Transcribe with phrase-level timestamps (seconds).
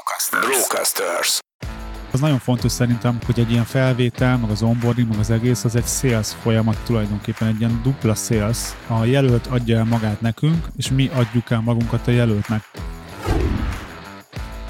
[0.00, 0.46] Brocasters.
[0.46, 1.38] Brocasters.
[2.10, 5.76] Az nagyon fontos szerintem, hogy egy ilyen felvétel, meg az onboarding, meg az egész, az
[5.76, 8.58] egy sales folyamat tulajdonképpen, egy ilyen dupla sales.
[8.86, 12.62] A jelölt adja el magát nekünk, és mi adjuk el magunkat a jelöltnek.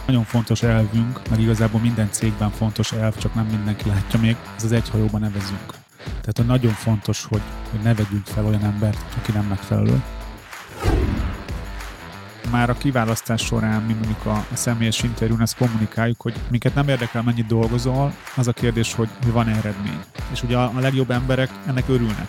[0.07, 4.65] Nagyon fontos elvünk, meg igazából minden cégben fontos elv, csak nem mindenki látja még, ez
[4.65, 5.75] az egy hajóban nevezünk.
[6.05, 10.03] Tehát a nagyon fontos, hogy, hogy ne vegyünk fel olyan embert, aki nem megfelelő
[12.51, 17.23] már a kiválasztás során, mi mondjuk a, személyes interjún, ezt kommunikáljuk, hogy minket nem érdekel,
[17.23, 20.01] mennyit dolgozol, az a kérdés, hogy, hogy van eredmény.
[20.33, 22.29] És ugye a, a legjobb emberek ennek örülnek.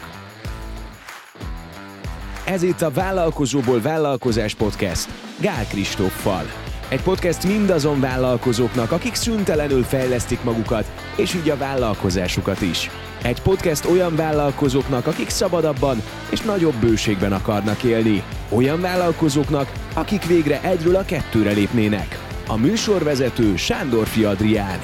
[2.46, 6.71] Ez itt a Vállalkozóból Vállalkozás Podcast Gál Kristóffal.
[6.92, 12.90] Egy podcast mindazon vállalkozóknak, akik szüntelenül fejlesztik magukat, és így a vállalkozásukat is.
[13.24, 15.98] Egy podcast olyan vállalkozóknak, akik szabadabban
[16.32, 18.24] és nagyobb bőségben akarnak élni.
[18.50, 22.20] Olyan vállalkozóknak, akik végre egyről a kettőre lépnének.
[22.48, 24.80] A műsorvezető Sándor Adrián.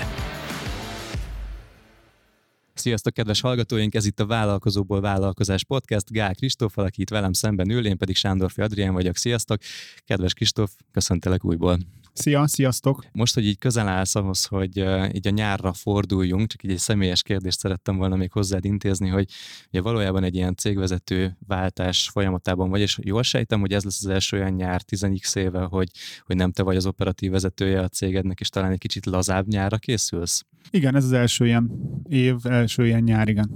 [2.73, 3.95] Sziasztok, kedves hallgatóink!
[3.95, 6.11] Ez itt a Vállalkozóból Vállalkozás Podcast.
[6.11, 9.15] Gál Kristóf, itt velem szemben ül, én pedig Sándorfi Adrián vagyok.
[9.15, 9.59] Sziasztok!
[10.05, 11.77] Kedves Kristóf, köszöntelek újból.
[12.17, 13.05] Szia, sziasztok!
[13.11, 16.77] Most, hogy így közel állsz ahhoz, hogy uh, így a nyárra forduljunk, csak így egy
[16.77, 19.29] személyes kérdést szerettem volna még hozzád intézni, hogy
[19.67, 24.09] ugye valójában egy ilyen cégvezető váltás folyamatában vagy, és jól sejtem, hogy ez lesz az
[24.09, 25.89] első olyan nyár 10x éve, hogy,
[26.25, 29.77] hogy nem te vagy az operatív vezetője a cégednek, és talán egy kicsit lazább nyárra
[29.77, 30.45] készülsz?
[30.69, 31.71] Igen, ez az első ilyen
[32.09, 33.49] év, első ilyen nyár, igen.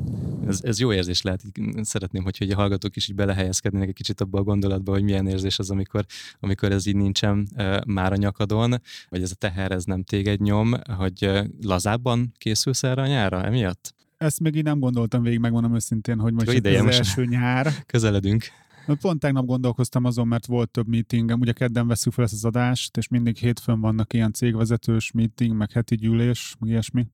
[0.47, 1.41] Ez, ez jó érzés lehet,
[1.81, 5.27] szeretném, hogy, hogy a hallgatók is így belehelyezkednének egy kicsit abba a gondolatba, hogy milyen
[5.27, 6.05] érzés az, amikor,
[6.39, 10.39] amikor ez így nincsen uh, már a nyakadon, vagy ez a teher, ez nem téged
[10.39, 13.93] nyom, hogy uh, lazábban készülsz erre a nyárra emiatt?
[14.17, 17.73] Ezt még így nem gondoltam végig, megmondom őszintén, hogy most ideje, az most első nyár.
[17.85, 18.45] Közeledünk.
[18.85, 22.97] Pont tegnap gondolkoztam azon, mert volt több meetingem, ugye kedden veszük fel ezt az adást,
[22.97, 27.07] és mindig hétfőn vannak ilyen cégvezetős meeting, meg heti gyűlés, meg ilyesmi,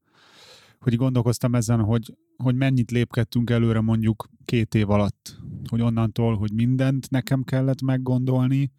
[0.80, 5.38] hogy gondolkoztam ezen, hogy, hogy mennyit lépkedtünk előre mondjuk két év alatt,
[5.70, 8.72] hogy onnantól, hogy mindent nekem kellett meggondolni,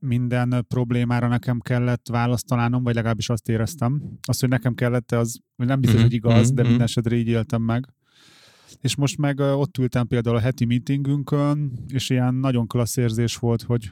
[0.00, 4.02] minden problémára nekem kellett választ találnom, vagy legalábbis azt éreztem.
[4.22, 6.54] Azt, hogy nekem kellett, az nem biztos, hogy igaz, mm-hmm.
[6.54, 6.68] de mhm.
[6.70, 7.92] minden esetre így éltem meg
[8.80, 13.62] és most meg ott ültem például a heti meetingünkön, és ilyen nagyon klassz érzés volt,
[13.62, 13.90] hogy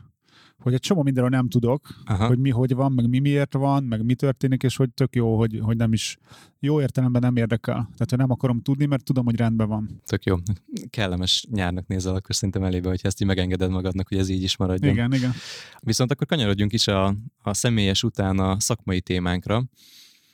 [0.59, 2.27] hogy egy csomó mindenről nem tudok, Aha.
[2.27, 5.39] hogy mi hogy van, meg mi miért van, meg mi történik, és hogy tök jó,
[5.39, 6.19] hogy, hogy nem is
[6.61, 7.75] jó értelemben nem érdekel.
[7.75, 10.01] Tehát, hogy nem akarom tudni, mert tudom, hogy rendben van.
[10.05, 10.37] Tök jó.
[10.91, 14.57] Kellemes nyárnak nézel, akkor szerintem elébe, hogy ezt így megengeded magadnak, hogy ez így is
[14.57, 14.93] maradjon.
[14.93, 15.33] Igen, igen.
[15.81, 19.65] Viszont akkor kanyarodjunk is a, a személyes után a szakmai témánkra.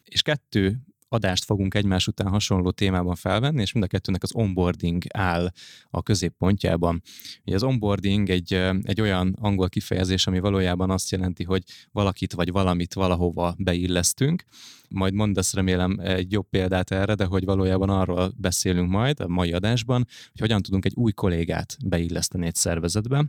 [0.04, 0.80] És kettő
[1.12, 5.52] adást fogunk egymás után hasonló témában felvenni, és mind a kettőnek az onboarding áll
[5.90, 7.02] a középpontjában.
[7.44, 8.52] Ugye az onboarding egy,
[8.82, 11.62] egy olyan angol kifejezés, ami valójában azt jelenti, hogy
[11.92, 14.44] valakit vagy valamit valahova beillesztünk,
[14.88, 19.52] majd mondasz remélem egy jobb példát erre, de hogy valójában arról beszélünk majd a mai
[19.52, 23.24] adásban, hogy hogyan tudunk egy új kollégát beilleszteni egy szervezetbe,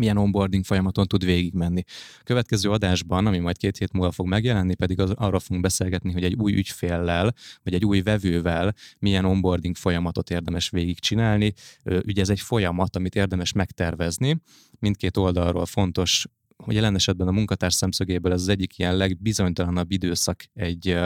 [0.00, 1.82] milyen onboarding folyamaton tud végigmenni.
[2.22, 6.24] Következő adásban, ami majd két hét múlva fog megjelenni, pedig az, arról fogunk beszélgetni, hogy
[6.24, 11.52] egy új ügyféllel, vagy egy új vevővel milyen onboarding folyamatot érdemes végigcsinálni.
[11.84, 14.42] Ugye ez egy folyamat, amit érdemes megtervezni.
[14.78, 16.26] Mindkét oldalról fontos
[16.60, 20.98] hogy jelen esetben a munkatárs szemszögéből ez az egyik ilyen legbizonytalanabb időszak egy,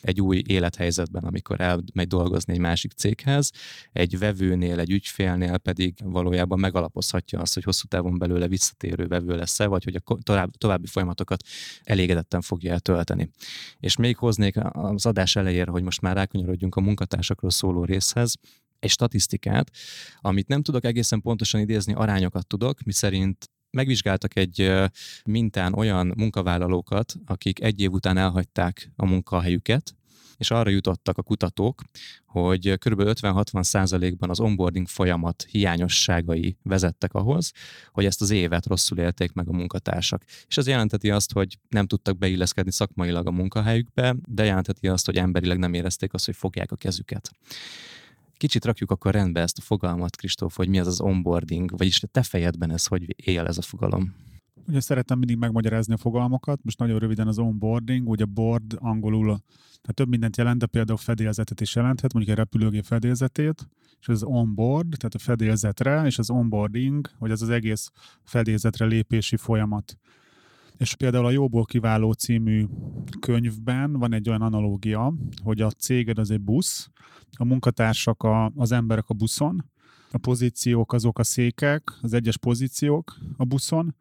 [0.00, 3.50] egy új élethelyzetben, amikor elmegy dolgozni egy másik céghez,
[3.92, 9.66] egy vevőnél, egy ügyfélnél pedig valójában megalapozhatja azt, hogy hosszú távon belőle visszatérő vevő lesz-e,
[9.66, 11.42] vagy hogy a tovább, további folyamatokat
[11.82, 13.30] elégedetten fogja eltölteni.
[13.78, 18.34] És még hoznék az adás elejére, hogy most már rákanyarodjunk a munkatársakról szóló részhez,
[18.78, 19.70] egy statisztikát,
[20.20, 24.72] amit nem tudok egészen pontosan idézni, arányokat tudok, miszerint megvizsgáltak egy
[25.24, 29.94] mintán olyan munkavállalókat, akik egy év után elhagyták a munkahelyüket,
[30.42, 31.82] és arra jutottak a kutatók,
[32.26, 33.00] hogy kb.
[33.04, 37.52] 50-60 százalékban az onboarding folyamat hiányosságai vezettek ahhoz,
[37.92, 40.24] hogy ezt az évet rosszul élték meg a munkatársak.
[40.46, 45.16] És ez jelenteti azt, hogy nem tudtak beilleszkedni szakmailag a munkahelyükbe, de jelenteti azt, hogy
[45.16, 47.30] emberileg nem érezték azt, hogy fogják a kezüket.
[48.42, 52.22] Kicsit rakjuk akkor rendbe ezt a fogalmat, Kristóf, hogy mi az az onboarding, vagyis te
[52.22, 54.14] fejedben ez hogy él ez a fogalom?
[54.68, 59.94] Ugye szeretem mindig megmagyarázni a fogalmakat, most nagyon röviden az onboarding, ugye board angolul, tehát
[59.94, 63.68] több mindent jelent, de például fedélzetet is jelenthet, mondjuk egy repülőgép fedélzetét,
[64.00, 67.90] és az onboard, tehát a fedélzetre, és az onboarding, hogy az az egész
[68.24, 69.96] fedélzetre lépési folyamat.
[70.76, 72.66] És például a Jóból kiváló című
[73.20, 76.90] könyvben van egy olyan analógia, hogy a céged az egy busz,
[77.36, 79.70] a munkatársak a, az emberek a buszon,
[80.10, 83.94] a pozíciók azok a székek, az egyes pozíciók a buszon,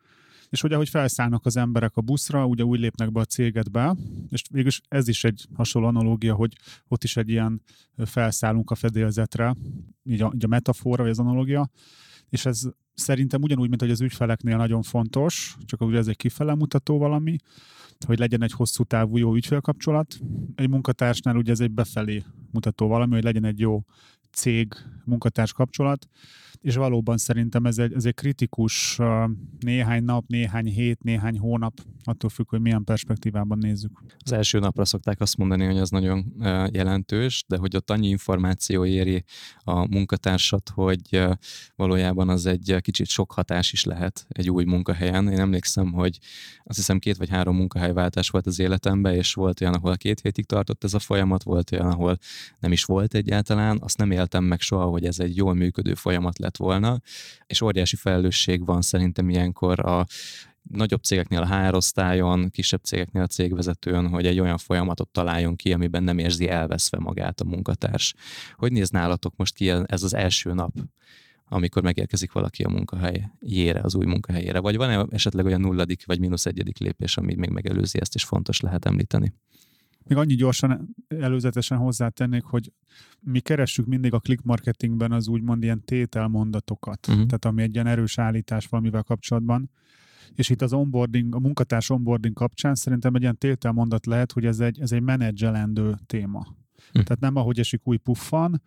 [0.50, 3.96] És hogy felszállnak az emberek a buszra, ugye úgy lépnek be a cégedbe,
[4.30, 6.54] és végülis ez is egy hasonló analógia, hogy
[6.88, 7.62] ott is egy ilyen
[8.06, 9.56] felszállunk a fedélzetre,
[10.04, 11.70] így a, így a metafora, vagy az analógia,
[12.30, 12.62] és ez
[13.02, 17.36] szerintem ugyanúgy, mint hogy az ügyfeleknél nagyon fontos, csak ugye ez egy kifele mutató valami,
[18.06, 20.20] hogy legyen egy hosszú távú jó ügyfélkapcsolat.
[20.56, 23.84] Egy munkatársnál ugye ez egy befelé mutató valami, hogy legyen egy jó
[24.32, 24.74] cég
[25.06, 26.08] munkatárs kapcsolat,
[26.62, 29.00] és valóban szerintem ez egy, ez egy kritikus
[29.60, 34.04] néhány nap, néhány hét, néhány hónap, attól függ, hogy milyen perspektívában nézzük.
[34.18, 36.34] Az első napra szokták azt mondani, hogy az nagyon
[36.72, 39.24] jelentős, de hogy ott annyi információ éri
[39.64, 41.24] a munkatársat, hogy
[41.76, 45.30] valójában az egy kicsit sok hatás is lehet egy új munkahelyen.
[45.30, 46.20] Én emlékszem, hogy
[46.64, 50.46] azt hiszem két vagy három munkahelyváltás volt az életemben, és volt olyan, ahol két hétig
[50.46, 52.18] tartott ez a folyamat, volt olyan, ahol
[52.60, 53.78] nem is volt egyáltalán.
[53.82, 57.00] Azt nem éltem meg soha, hogy ez egy jól működő folyamat lett volna,
[57.46, 60.06] és óriási felelősség van szerintem ilyenkor a
[60.62, 65.74] nagyobb cégeknél a HR osztályon, kisebb cégeknél a cégvezetőn, hogy egy olyan folyamatot találjon ki,
[65.74, 68.14] amiben nem érzi elveszve magát a munkatárs.
[68.56, 70.72] Hogy néz nálatok most ki ez az első nap?
[71.54, 74.60] amikor megérkezik valaki a munkahelyére, az új munkahelyére?
[74.60, 78.60] Vagy van-e esetleg olyan nulladik vagy mínusz egyedik lépés, ami még megelőzi ezt, és fontos
[78.60, 79.34] lehet említeni?
[80.08, 82.74] Még annyi gyorsan előzetesen hozzátennék, hogy
[83.20, 87.26] mi keressük mindig a click marketingben az úgymond ilyen tételmondatokat, uh-huh.
[87.26, 89.70] tehát ami egy ilyen erős állítás valamivel kapcsolatban.
[90.36, 94.60] És itt az onboarding, a munkatárs onboarding kapcsán szerintem egy ilyen tételmondat lehet, hogy ez
[94.60, 96.40] egy, ez egy menedzselendő téma.
[96.40, 97.04] Uh-huh.
[97.04, 98.62] Tehát nem ahogy esik új puffan,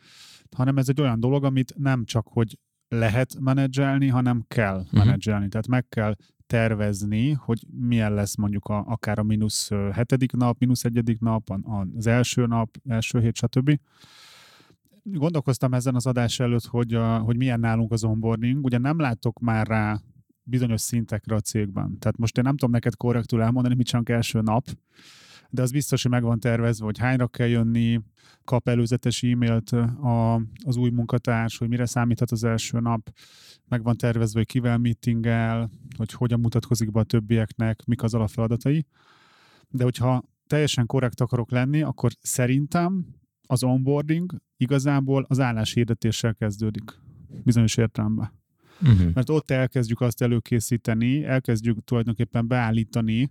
[0.57, 2.59] hanem ez egy olyan dolog, amit nem csak, hogy
[2.89, 5.05] lehet menedzselni, hanem kell uh-huh.
[5.05, 5.49] menedzselni.
[5.49, 6.15] Tehát meg kell
[6.47, 11.51] tervezni, hogy milyen lesz mondjuk a, akár a mínusz hetedik nap, mínusz egyedik nap,
[11.97, 13.79] az első nap, első hét, stb.
[15.03, 18.65] Gondolkoztam ezen az adás előtt, hogy, a, hogy milyen nálunk az onboarding.
[18.65, 20.01] Ugye nem látok már rá
[20.43, 21.99] bizonyos szintekre a cégben.
[21.99, 24.65] Tehát most én nem tudom neked korrektül elmondani, mit csak első nap,
[25.55, 28.01] de az biztos, hogy meg van tervezve, hogy hányra kell jönni,
[28.45, 30.35] kap előzetes e-mailt a,
[30.65, 33.11] az új munkatárs, hogy mire számíthat az első nap,
[33.69, 38.87] meg van tervezve, hogy kivel meetingel, hogy hogyan mutatkozik be a többieknek, mik az alapfeladatai.
[39.69, 43.07] De hogyha teljesen korrekt akarok lenni, akkor szerintem
[43.47, 47.01] az onboarding igazából az álláshirdetéssel kezdődik
[47.45, 48.33] bizonyos értelemben.
[48.83, 49.13] Uh-huh.
[49.15, 53.31] Mert ott elkezdjük azt előkészíteni, elkezdjük tulajdonképpen beállítani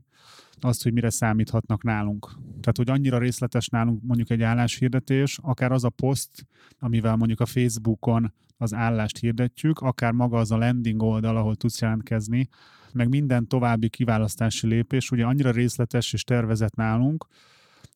[0.60, 2.26] azt, hogy mire számíthatnak nálunk.
[2.36, 6.48] Tehát, hogy annyira részletes nálunk mondjuk egy álláshirdetés, akár az a poszt,
[6.80, 11.82] amivel mondjuk a Facebookon az állást hirdetjük, akár maga az a landing oldal, ahol tudsz
[11.82, 12.50] jelentkezni,
[12.94, 17.28] meg minden további kiválasztási lépés, ugye annyira részletes és tervezett nálunk,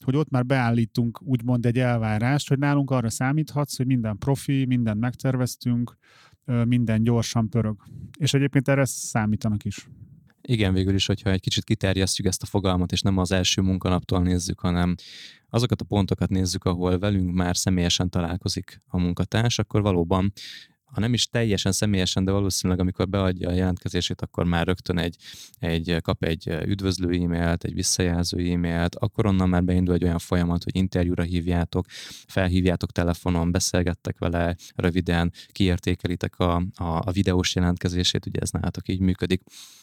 [0.03, 4.99] hogy ott már beállítunk úgymond egy elvárást, hogy nálunk arra számíthatsz, hogy minden profi, mindent
[4.99, 5.97] megterveztünk,
[6.65, 7.83] minden gyorsan pörög.
[8.19, 9.87] És egyébként erre számítanak is.
[10.41, 14.21] Igen, végül is, hogyha egy kicsit kiterjesztjük ezt a fogalmat, és nem az első munkanaptól
[14.21, 14.95] nézzük, hanem
[15.49, 20.33] azokat a pontokat nézzük, ahol velünk már személyesen találkozik a munkatárs, akkor valóban
[20.91, 25.15] ha nem is teljesen személyesen, de valószínűleg amikor beadja a jelentkezését, akkor már rögtön egy,
[25.59, 30.63] egy kap egy üdvözlő e-mailt, egy visszajelző e-mailt, akkor onnan már beindul egy olyan folyamat,
[30.63, 31.85] hogy interjúra hívjátok,
[32.27, 38.99] felhívjátok telefonon, beszélgettek vele röviden, kiértékelitek a, a, a videós jelentkezését, ugye ez nálatok így
[38.99, 39.41] működik.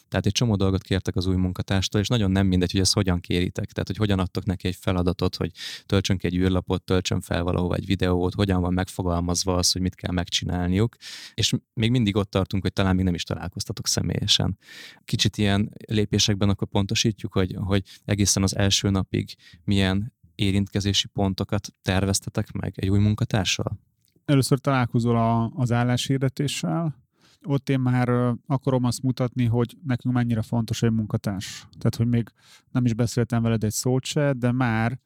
[0.09, 3.19] Tehát egy csomó dolgot kértek az új munkatárstól, és nagyon nem mindegy, hogy ezt hogyan
[3.19, 3.71] kéritek.
[3.71, 5.51] Tehát, hogy hogyan adtok neki egy feladatot, hogy
[5.85, 10.11] töltsön egy űrlapot, töltsön fel valahova egy videót, hogyan van megfogalmazva az, hogy mit kell
[10.11, 10.94] megcsinálniuk.
[11.33, 14.57] És még mindig ott tartunk, hogy talán még nem is találkoztatok személyesen.
[15.05, 22.51] Kicsit ilyen lépésekben akkor pontosítjuk, hogy, hogy egészen az első napig milyen érintkezési pontokat terveztetek
[22.51, 23.79] meg egy új munkatársal?
[24.25, 27.03] Először találkozol a, az álláshirdetéssel,
[27.47, 31.67] ott én már akarom azt mutatni, hogy nekünk mennyire fontos egy munkatárs.
[31.77, 32.29] Tehát, hogy még
[32.71, 34.99] nem is beszéltem veled egy szót se, de már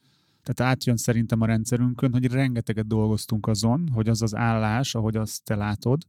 [0.44, 5.44] tehát átjön szerintem a rendszerünkön, hogy rengeteget dolgoztunk azon, hogy az az állás, ahogy azt
[5.44, 6.02] te látod,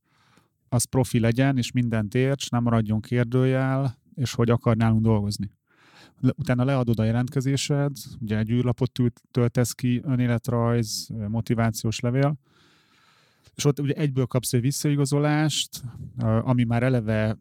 [0.69, 5.51] az profi legyen, és mindent érts, nem maradjon kérdőjel, és hogy akar nálunk dolgozni.
[6.37, 12.39] Utána leadod a jelentkezésed, ugye egy űrlapot töltesz ki, önéletrajz, motivációs levél,
[13.55, 15.83] és ott ugye egyből kapsz egy visszaigazolást,
[16.19, 17.39] ami már eleve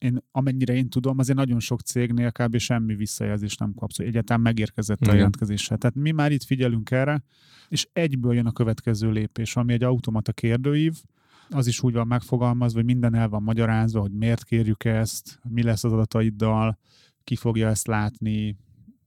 [0.00, 2.56] én, amennyire én tudom, azért nagyon sok cégnél kb.
[2.56, 5.76] semmi visszajelzést nem kapsz, hogy egyáltalán megérkezett a jelentkezésre.
[5.76, 7.22] Tehát mi már itt figyelünk erre,
[7.68, 10.94] és egyből jön a következő lépés, ami egy automata kérdőív,
[11.48, 15.62] az is úgy van megfogalmazva, hogy minden el van magyarázva, hogy miért kérjük ezt, mi
[15.62, 16.78] lesz az adataiddal,
[17.24, 18.56] ki fogja ezt látni,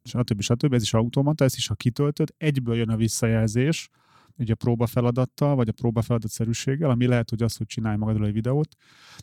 [0.04, 0.42] stb.
[0.42, 0.74] stb.
[0.74, 3.90] Ez is automata, ez is a kitöltött, egyből jön a visszajelzés,
[4.38, 8.76] ugye a próbafeladattal, vagy a próbafeladatszerűséggel, ami lehet, hogy az, hogy csinálj magadról egy videót.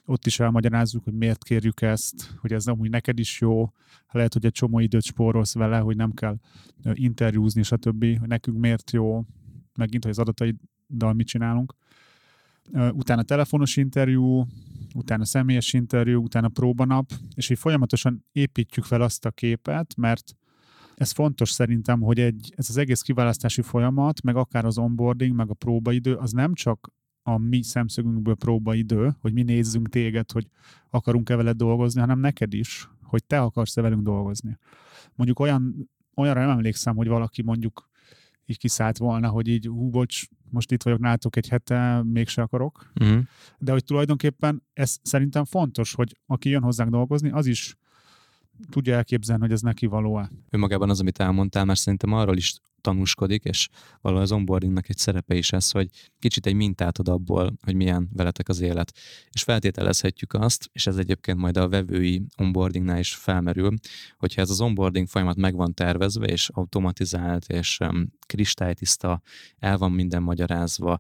[0.05, 3.73] Ott is elmagyarázzuk, hogy miért kérjük ezt, hogy ez amúgy neked is jó,
[4.11, 6.37] lehet, hogy egy csomó időt spórolsz vele, hogy nem kell
[6.93, 9.25] interjúzni, stb., hogy nekünk miért jó,
[9.75, 11.75] megint, hogy az adataiddal mit csinálunk.
[12.73, 14.47] Utána telefonos interjú,
[14.95, 20.37] utána személyes interjú, utána próbanap, és így folyamatosan építjük fel azt a képet, mert
[21.01, 25.51] ez fontos szerintem, hogy egy, ez az egész kiválasztási folyamat, meg akár az onboarding, meg
[25.51, 26.91] a próbaidő, az nem csak
[27.23, 30.47] a mi szemszögünkből próbaidő, hogy mi nézzünk téged, hogy
[30.91, 34.59] akarunk-e veled dolgozni, hanem neked is, hogy te akarsz-e velünk dolgozni.
[35.15, 37.89] Mondjuk olyan, olyanra nem emlékszem, hogy valaki mondjuk
[38.47, 42.93] így kiszállt volna, hogy így, hú, bocs, most itt vagyok nálatok egy hete, mégse akarok.
[43.01, 43.23] Uh-huh.
[43.59, 47.77] De hogy tulajdonképpen ez szerintem fontos, hogy aki jön hozzánk dolgozni, az is
[48.71, 50.31] tudja elképzelni, hogy ez neki való-e.
[50.51, 53.69] Önmagában az, amit elmondtál, mert szerintem arról is tanúskodik, és
[54.01, 58.09] valahol az onboardingnak egy szerepe is ez, hogy kicsit egy mintát ad abból, hogy milyen
[58.13, 58.93] veletek az élet.
[59.31, 63.75] És feltételezhetjük azt, és ez egyébként majd a vevői onboardingnál is felmerül,
[64.19, 69.23] hogyha ez az onboarding folyamat meg van tervezve, és automatizált, és um, kristálytiszta,
[69.59, 70.99] el van minden magyarázva,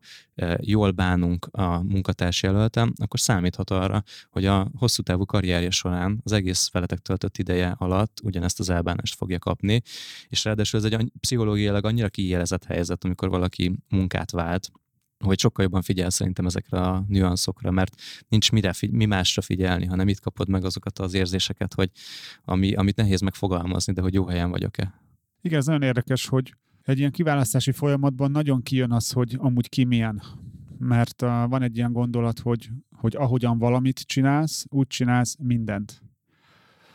[0.60, 6.32] jól bánunk a munkatárs jelöltem, akkor számíthat arra, hogy a hosszú távú karrierje során az
[6.32, 9.82] egész veletek töltött ideje alatt ugyanezt az elbánást fogja kapni,
[10.28, 14.70] és ráadásul ez egy pszichológiai pszichológiailag annyira kiélezett helyzet, amikor valaki munkát vált,
[15.24, 17.94] hogy sokkal jobban figyel szerintem ezekre a nüanszokra, mert
[18.28, 21.90] nincs mire, mi másra figyelni, hanem itt kapod meg azokat az érzéseket, hogy
[22.44, 25.02] ami, amit nehéz megfogalmazni, de hogy jó helyen vagyok-e.
[25.42, 29.84] Igen, ez nagyon érdekes, hogy egy ilyen kiválasztási folyamatban nagyon kijön az, hogy amúgy ki
[29.84, 30.22] milyen.
[30.78, 36.02] Mert uh, van egy ilyen gondolat, hogy, hogy ahogyan valamit csinálsz, úgy csinálsz mindent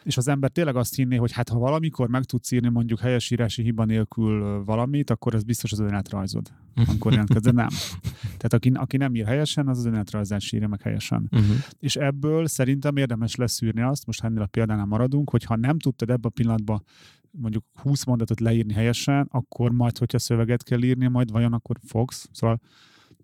[0.06, 3.62] és az ember tényleg azt hinné, hogy hát ha valamikor meg tudsz írni mondjuk helyesírási
[3.62, 7.68] hiba nélkül valamit, akkor ez biztos az önéletrajzod, amikor jelentkezik, de nem.
[8.38, 11.30] Tehát aki, aki nem ír helyesen, az az önéletrajzát írja meg helyesen.
[11.32, 11.56] Uh-huh.
[11.80, 16.10] És ebből szerintem érdemes leszűrni azt, most ennél a példánál maradunk, hogy ha nem tudtad
[16.10, 16.84] ebben a pillanatban
[17.32, 22.30] mondjuk 20 mondatot leírni helyesen, akkor majd, hogyha szöveget kell írni, majd vajon akkor fogsz.
[22.32, 22.60] Szóval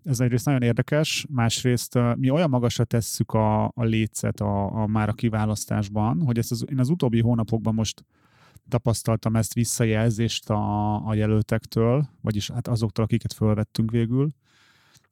[0.04, 5.08] ez egyrészt nagyon érdekes, másrészt mi olyan magasra tesszük a, a lécet a, a már
[5.08, 8.04] a kiválasztásban, hogy ezt az, én az utóbbi hónapokban most
[8.68, 14.30] tapasztaltam ezt visszajelzést a, a jelöltektől, vagyis hát azoktól, akiket fölvettünk végül,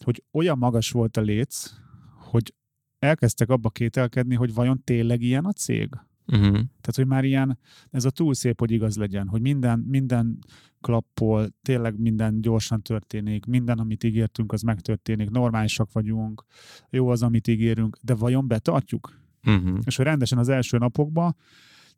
[0.05, 1.71] hogy olyan magas volt a léc,
[2.17, 2.55] hogy
[2.99, 5.89] elkezdtek abba kételkedni, hogy vajon tényleg ilyen a cég?
[6.27, 6.53] Uh-huh.
[6.53, 7.59] Tehát, hogy már ilyen,
[7.91, 10.39] ez a túl szép, hogy igaz legyen, hogy minden, minden
[10.81, 16.45] klappol, tényleg minden gyorsan történik, minden, amit ígértünk, az megtörténik, normálisak vagyunk,
[16.91, 19.19] jó az, amit ígérünk, de vajon betartjuk?
[19.47, 19.79] Uh-huh.
[19.85, 21.37] És hogy rendesen az első napokban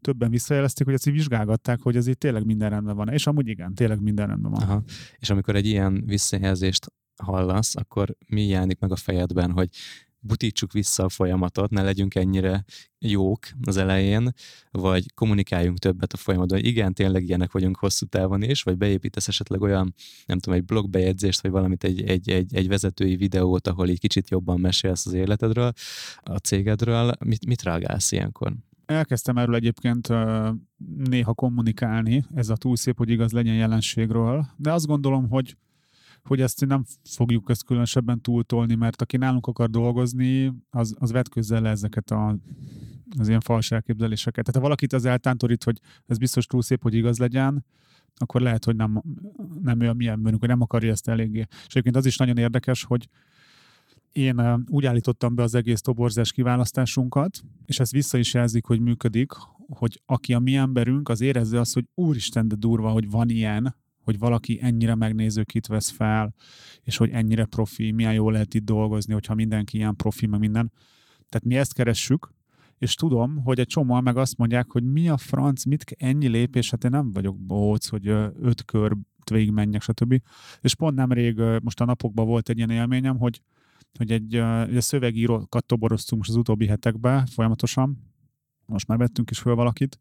[0.03, 3.09] többen visszajelezték, hogy ezt így vizsgálgatták, hogy ez itt tényleg minden rendben van.
[3.09, 4.63] És amúgy igen, tényleg minden rendben van.
[4.63, 4.83] Aha.
[5.19, 9.69] És amikor egy ilyen visszajelzést hallasz, akkor mi jelenik meg a fejedben, hogy
[10.23, 12.65] butítsuk vissza a folyamatot, ne legyünk ennyire
[12.99, 14.33] jók az elején,
[14.71, 19.29] vagy kommunikáljunk többet a folyamatban, hogy igen, tényleg ilyenek vagyunk hosszú távon is, vagy beépítesz
[19.29, 19.95] esetleg olyan,
[20.27, 24.31] nem tudom, egy blogbejegyzést, vagy valamit, egy, egy, egy, egy vezetői videót, ahol így kicsit
[24.31, 25.73] jobban mesélsz az életedről,
[26.23, 27.13] a cégedről.
[27.25, 28.53] Mit, mit reagálsz ilyenkor?
[28.87, 30.09] Elkezdtem erről egyébként
[30.97, 35.57] néha kommunikálni, ez a túl szép, hogy igaz legyen jelenségről, de azt gondolom, hogy
[36.23, 41.61] hogy ezt nem fogjuk ezt különösebben túltolni, mert aki nálunk akar dolgozni, az, az vetközzel
[41.61, 42.37] le ezeket a,
[43.19, 44.45] az ilyen fals elképzeléseket.
[44.45, 47.65] Tehát ha valakit az eltántorít, hogy ez biztos túl szép, hogy igaz legyen,
[48.17, 49.03] akkor lehet, hogy nem,
[49.63, 51.47] nem olyan milyen bennünk, hogy nem akarja ezt eléggé.
[51.51, 53.09] És egyébként az is nagyon érdekes, hogy
[54.13, 59.33] én úgy állítottam be az egész toborzás kiválasztásunkat, és ezt vissza is jelzik, hogy működik,
[59.69, 63.75] hogy aki a mi emberünk, az érezze azt, hogy úristen, de durva, hogy van ilyen,
[64.03, 66.35] hogy valaki ennyire megnézőkit vesz fel,
[66.83, 70.73] és hogy ennyire profi, milyen jó lehet itt dolgozni, hogyha mindenki ilyen profi, meg minden.
[71.29, 72.35] Tehát mi ezt keressük,
[72.79, 76.71] és tudom, hogy egy csomó meg azt mondják, hogy mi a franc, mit ennyi lépés,
[76.71, 78.07] hát én nem vagyok bóc, hogy
[78.41, 78.97] öt kör
[79.53, 80.23] menjek, stb.
[80.61, 83.43] És pont nemrég, most a napokban volt egy ilyen élményem, hogy,
[83.99, 88.13] hogy egy, egy szövegírókat toboroztunk most az utóbbi hetekben folyamatosan,
[88.67, 90.01] most már vettünk is föl valakit,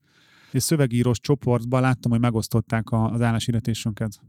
[0.52, 4.22] és szövegírós csoportban láttam, hogy megosztották az álláshirdetésünket.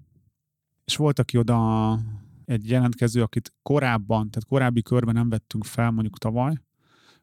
[0.85, 1.99] És volt, aki oda
[2.45, 6.55] egy jelentkező, akit korábban, tehát korábbi körben nem vettünk fel, mondjuk tavaly,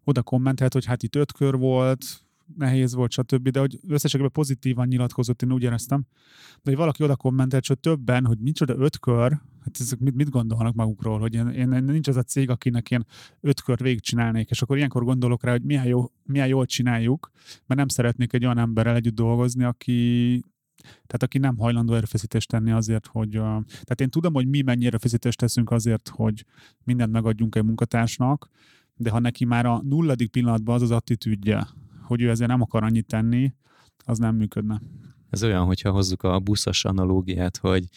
[0.04, 2.24] oda kommentelt, hogy hát itt öt kör volt,
[2.58, 6.06] nehéz volt, stb., de hogy összességében pozitívan nyilatkozott, én úgy éreztem.
[6.54, 9.32] De hogy valaki oda kommentelt, hogy többen, hogy micsoda öt kör,
[9.64, 12.92] hát ezek mit, mit gondolnak magukról, hogy én, én, én, nincs az a cég, akinek
[12.92, 13.06] én
[13.42, 17.32] öt kör végigcsinálnék, és akkor ilyenkor gondolok rá, hogy milyen, jó, milyen jól csináljuk,
[17.66, 20.42] mert nem szeretnék egy olyan emberrel együtt dolgozni, aki
[20.82, 23.30] tehát aki nem hajlandó erőfeszítést tenni azért, hogy...
[23.62, 26.46] Tehát én tudom, hogy mi mennyi erőfeszítést teszünk azért, hogy
[26.84, 28.50] mindent megadjunk egy munkatársnak,
[28.96, 31.68] de ha neki már a nulladik pillanatban az az attitűdje,
[32.10, 33.54] hogy ő ezért nem akar annyit tenni,
[34.06, 34.82] az nem működne.
[35.30, 37.88] Ez olyan, hogyha hozzuk a buszos analógiát, hogy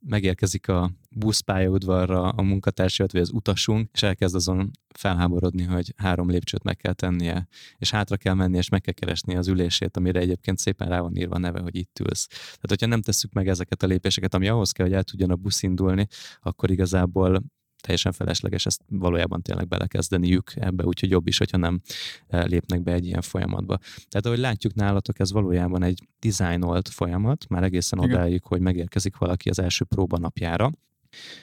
[0.00, 6.62] megérkezik a buszpályaudvarra a munkatársat, vagy az utasunk, és elkezd azon felháborodni, hogy három lépcsőt
[6.62, 10.58] meg kell tennie, és hátra kell menni, és meg kell keresni az ülését, amire egyébként
[10.58, 12.26] szépen rá van írva a neve, hogy itt ülsz.
[12.26, 15.36] Tehát, hogyha nem tesszük meg ezeket a lépéseket, ami ahhoz kell, hogy el tudjon a
[15.36, 16.06] busz indulni,
[16.40, 17.42] akkor igazából
[17.80, 21.80] teljesen felesleges ezt valójában tényleg belekezdeniük ebbe, úgyhogy jobb is, hogyha nem
[22.26, 23.78] eh, lépnek be egy ilyen folyamatba.
[24.08, 28.10] Tehát ahogy látjuk nálatok, ez valójában egy dizájnolt folyamat, már egészen Igen.
[28.10, 30.70] odáig, hogy megérkezik valaki az első próbanapjára,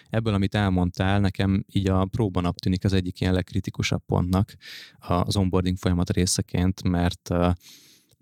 [0.09, 4.53] Ebből, amit elmondtál, nekem így a próbanap tűnik az egyik ilyen legkritikusabb pontnak
[4.99, 7.51] az onboarding folyamat részeként, mert eh,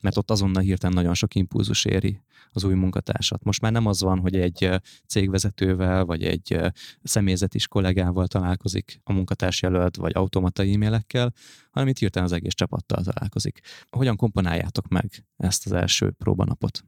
[0.03, 3.43] mert ott azonnal hirtelen nagyon sok impulzus éri az új munkatársat.
[3.43, 4.69] Most már nem az van, hogy egy
[5.07, 6.59] cégvezetővel, vagy egy
[7.03, 11.33] személyzetis kollégával találkozik a munkatárs jelölt, vagy automata e-mailekkel,
[11.71, 13.59] hanem itt hirtelen az egész csapattal találkozik.
[13.89, 16.83] Hogyan komponáljátok meg ezt az első próbanapot?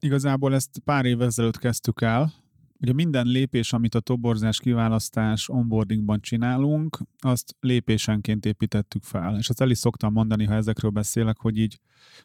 [0.00, 2.43] Igazából ezt pár évvel ezelőtt kezdtük el,
[2.84, 9.36] Ugye minden lépés, amit a toborzás, kiválasztás, onboardingban csinálunk, azt lépésenként építettük fel.
[9.38, 11.80] És azt el is szoktam mondani, ha ezekről beszélek, hogy így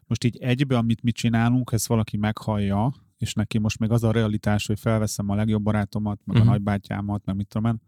[0.08, 4.12] most így egybe, amit mi csinálunk, ezt valaki meghallja, és neki most még az a
[4.12, 6.42] realitás, hogy felveszem a legjobb barátomat, meg uh-huh.
[6.42, 6.64] a mhm.
[6.64, 7.82] nagybátyámat, meg mit tudom én,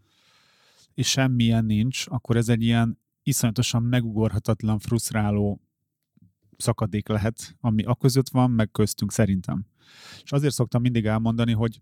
[0.94, 5.62] és semmilyen nincs, akkor ez egy ilyen iszonyatosan megugorhatatlan, frusztráló
[6.58, 9.66] szakadék lehet, ami a között van, meg köztünk szerintem.
[10.24, 11.82] És azért szoktam mindig elmondani, hogy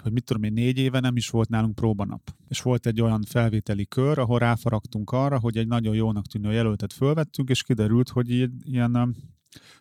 [0.00, 2.34] hogy mit tudom én, négy éve nem is volt nálunk próbanap.
[2.48, 6.92] És volt egy olyan felvételi kör, ahol ráfaragtunk arra, hogy egy nagyon jónak tűnő jelöltet
[6.92, 9.16] fölvettünk, és kiderült, hogy ilyen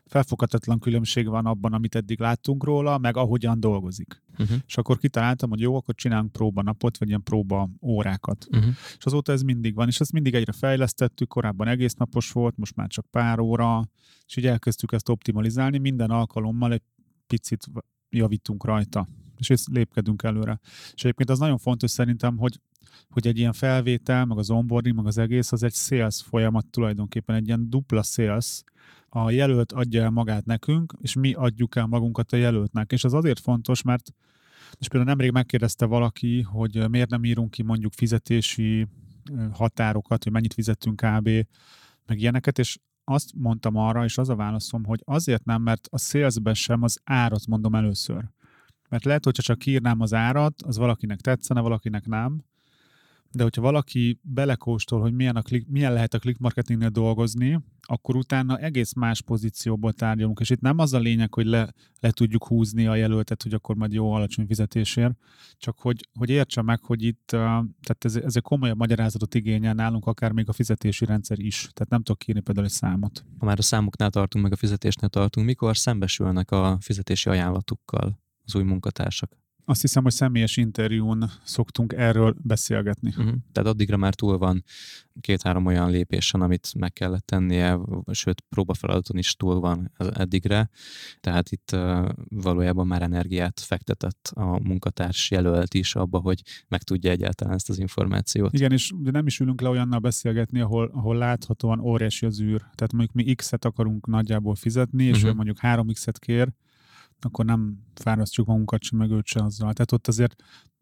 [0.06, 4.24] felfoghatatlan különbség van abban, amit eddig láttunk róla, meg ahogyan dolgozik.
[4.38, 4.58] Uh-huh.
[4.68, 8.48] És akkor kitaláltam, hogy jó, akkor csinálunk próbanapot, vagy ilyen próba órákat.
[8.52, 8.74] Uh-huh.
[8.98, 12.76] És azóta ez mindig van, és ezt mindig egyre fejlesztettük, korábban egész napos volt, most
[12.76, 13.90] már csak pár óra,
[14.28, 16.84] és így elkezdtük ezt optimalizálni, minden alkalommal egy
[17.28, 17.66] picit
[18.10, 19.08] javítunk rajta
[19.38, 20.60] és ezt lépkedünk előre.
[20.94, 22.60] És egyébként az nagyon fontos szerintem, hogy
[23.10, 27.36] hogy egy ilyen felvétel, meg az onboarding, meg az egész, az egy sales folyamat tulajdonképpen,
[27.36, 28.64] egy ilyen dupla sales.
[29.10, 32.92] A jelölt adja el magát nekünk, és mi adjuk el magunkat a jelöltnek.
[32.92, 34.14] És az azért fontos, mert
[34.80, 38.88] és például nemrég megkérdezte valaki, hogy miért nem írunk ki mondjuk fizetési
[39.52, 41.30] határokat, hogy mennyit fizettünk kb.
[42.06, 45.98] meg ilyeneket, és azt mondtam arra, és az a válaszom, hogy azért nem, mert a
[45.98, 48.24] salesben sem az árat mondom először.
[48.90, 52.44] Mert lehet, hogyha csak írnám az árat, az valakinek tetszene, valakinek nem,
[53.32, 58.16] de hogyha valaki belekóstol, hogy milyen, a klik, milyen lehet a click marketingnél dolgozni, akkor
[58.16, 62.48] utána egész más pozícióból tárgyalunk, és itt nem az a lényeg, hogy le, le tudjuk
[62.48, 65.14] húzni a jelöltet, hogy akkor majd jó alacsony fizetésért,
[65.58, 70.06] csak hogy, hogy értse meg, hogy itt tehát ez, ez egy komolyabb magyarázatot igényel nálunk,
[70.06, 71.70] akár még a fizetési rendszer is.
[71.74, 73.26] Tehát nem tudok írni például egy számot.
[73.40, 78.26] Ha már a számoknál tartunk, meg a fizetésnél tartunk, mikor szembesülnek a fizetési ajánlatukkal?
[78.48, 79.38] Az új munkatársak?
[79.70, 83.10] Azt hiszem, hogy személyes interjún szoktunk erről beszélgetni.
[83.10, 83.34] Uh-huh.
[83.52, 84.64] Tehát addigra már túl van
[85.22, 87.80] két-három olyan lépésen, amit meg kellett tennie,
[88.12, 90.70] sőt, próbafeladaton is túl van eddigre.
[91.20, 97.54] Tehát itt uh, valójában már energiát fektetett a munkatárs jelölt is abba, hogy megtudja egyáltalán
[97.54, 98.54] ezt az információt.
[98.54, 102.60] Igen, és de nem is ülünk le olyannal beszélgetni, ahol, ahol láthatóan óriási az űr.
[102.60, 105.30] Tehát mondjuk mi X-et akarunk nagyjából fizetni, és uh-huh.
[105.30, 106.54] ő mondjuk 3X-et kér,
[107.20, 109.74] akkor nem fárasztjuk magunkat sem, meg őt se azzal.
[109.74, 110.36] Tehát ott azért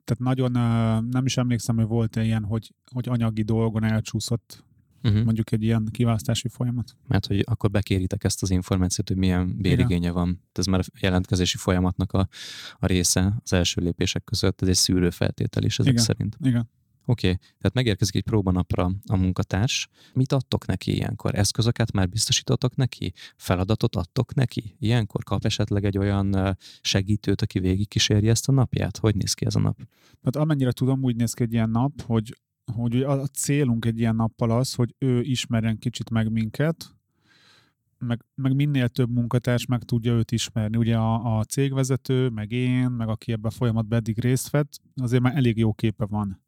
[0.04, 0.52] tehát nagyon
[1.10, 4.64] nem is emlékszem, hogy volt-e ilyen, hogy, hogy anyagi dolgon elcsúszott
[5.04, 5.24] uh-huh.
[5.24, 6.96] mondjuk egy ilyen kiválasztási folyamat.
[7.08, 10.42] Mert hogy akkor bekéritek ezt az információt, hogy milyen bérigénye van.
[10.52, 12.28] Ez már a jelentkezési folyamatnak a,
[12.80, 16.04] a része az első lépések között, ez egy szűrő feltétel is ezek Igen.
[16.04, 16.38] szerint.
[16.44, 16.70] Igen.
[17.06, 17.40] Oké, okay.
[17.58, 19.88] tehát megérkezik egy próbanapra a munkatárs.
[20.14, 21.36] Mit adtok neki ilyenkor?
[21.36, 23.14] Eszközöket már biztosítotok neki?
[23.36, 24.76] Feladatot adtok neki?
[24.80, 28.98] Ilyenkor kap esetleg egy olyan segítőt, aki végig kíséri ezt a napját?
[28.98, 29.78] Hogy néz ki ez a nap?
[30.24, 32.38] Hát amennyire tudom, úgy néz ki egy ilyen nap, hogy,
[32.74, 36.96] hogy a célunk egy ilyen nappal az, hogy ő ismerjen kicsit meg minket,
[37.98, 40.78] meg, meg minél több munkatárs meg tudja őt ismerni.
[40.78, 45.22] Ugye a, a cégvezető, meg én, meg aki ebben a folyamatban eddig részt vett, azért
[45.22, 46.45] már elég jó képe van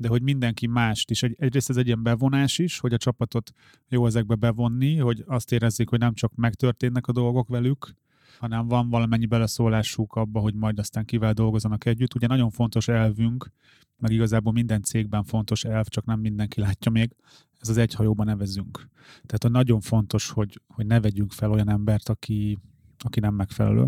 [0.00, 1.22] de hogy mindenki mást is.
[1.22, 3.52] Egy, egyrészt ez egy ilyen bevonás is, hogy a csapatot
[3.88, 7.94] jó ezekbe bevonni, hogy azt érezzék, hogy nem csak megtörténnek a dolgok velük,
[8.38, 12.14] hanem van valamennyi beleszólásuk abba, hogy majd aztán kivel dolgozanak együtt.
[12.14, 13.50] Ugye nagyon fontos elvünk,
[13.98, 17.16] meg igazából minden cégben fontos elv, csak nem mindenki látja még,
[17.58, 18.88] ez az egy hajóban nevezünk.
[19.26, 22.58] Tehát a nagyon fontos, hogy, hogy ne vegyünk fel olyan embert, aki
[23.02, 23.86] aki nem megfelelő.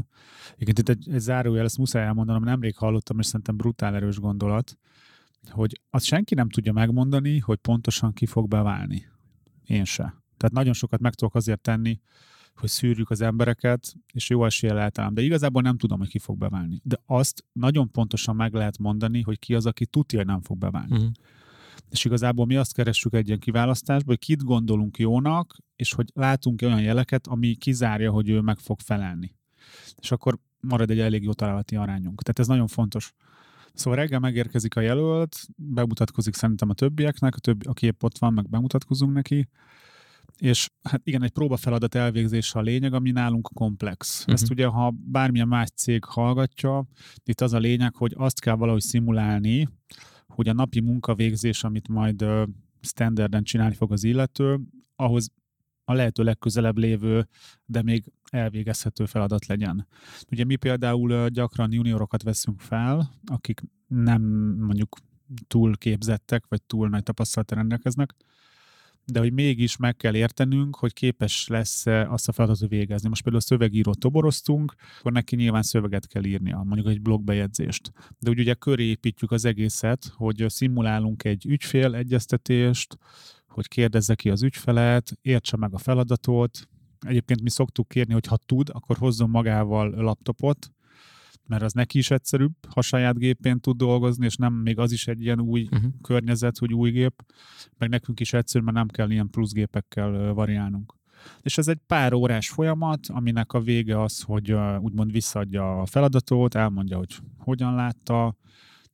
[0.56, 4.78] Igen, itt egy, egy zárójel, ezt muszáj elmondanom, nemrég hallottam, és szerintem brutál erős gondolat,
[5.50, 9.06] hogy azt senki nem tudja megmondani, hogy pontosan ki fog beválni.
[9.66, 10.02] Én se.
[10.36, 12.00] Tehát nagyon sokat meg tudok azért tenni,
[12.54, 16.38] hogy szűrjük az embereket, és jó esélye lehet De igazából nem tudom, hogy ki fog
[16.38, 16.80] beválni.
[16.84, 20.58] De azt nagyon pontosan meg lehet mondani, hogy ki az, aki tudja, hogy nem fog
[20.58, 20.96] beválni.
[20.96, 21.10] Uh-huh.
[21.90, 26.62] És igazából mi azt keressük egy ilyen kiválasztásban, hogy kit gondolunk jónak, és hogy látunk
[26.62, 29.34] olyan jeleket, ami kizárja, hogy ő meg fog felelni.
[29.96, 32.22] És akkor marad egy elég jó találati arányunk.
[32.22, 33.14] Tehát ez nagyon fontos.
[33.74, 38.32] Szóval reggel megérkezik a jelölt, bemutatkozik szerintem a többieknek, a többi, aki épp ott van,
[38.32, 39.48] meg bemutatkozunk neki,
[40.38, 44.20] és hát igen, egy próbafeladat elvégzése a lényeg, ami nálunk komplex.
[44.20, 44.34] Uh-huh.
[44.34, 46.86] Ezt ugye, ha bármilyen más cég hallgatja,
[47.24, 49.68] itt az a lényeg, hogy azt kell valahogy szimulálni,
[50.26, 52.24] hogy a napi munkavégzés, amit majd
[52.80, 54.60] standarden csinálni fog az illető,
[54.96, 55.28] ahhoz
[55.84, 57.28] a lehető legközelebb lévő,
[57.64, 59.86] de még elvégezhető feladat legyen.
[60.30, 64.22] Ugye mi például gyakran juniorokat veszünk fel, akik nem
[64.58, 64.96] mondjuk
[65.46, 68.14] túl képzettek, vagy túl nagy tapasztalata rendelkeznek,
[69.04, 73.08] de hogy mégis meg kell értenünk, hogy képes lesz azt a feladatot végezni.
[73.08, 77.92] Most például a szövegírót toboroztunk, akkor neki nyilván szöveget kell írnia, mondjuk egy blogbejegyzést.
[78.18, 82.98] De úgy ugye köré építjük az egészet, hogy szimulálunk egy ügyfél egyeztetést,
[83.52, 86.68] hogy kérdezze ki az ügyfelet, értse meg a feladatot.
[87.06, 90.70] Egyébként mi szoktuk kérni, hogy ha tud, akkor hozzon magával laptopot,
[91.46, 95.06] mert az neki is egyszerűbb, ha saját gépén tud dolgozni, és nem még az is
[95.06, 95.92] egy ilyen új uh-huh.
[96.02, 97.24] környezet, hogy új gép,
[97.78, 100.94] meg nekünk is egyszerű, mert nem kell ilyen plusz gépekkel variálnunk.
[101.40, 106.54] És ez egy pár órás folyamat, aminek a vége az, hogy úgymond visszaadja a feladatot,
[106.54, 108.36] elmondja, hogy hogyan látta,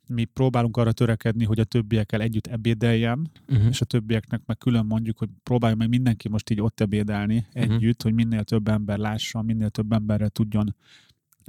[0.09, 3.66] mi próbálunk arra törekedni, hogy a többiekkel együtt ebédeljen, uh-huh.
[3.68, 7.75] és a többieknek meg külön mondjuk, hogy próbálja meg mindenki most így ott ebédelni uh-huh.
[7.75, 10.75] együtt, hogy minél több ember lássa, minél több emberre tudjon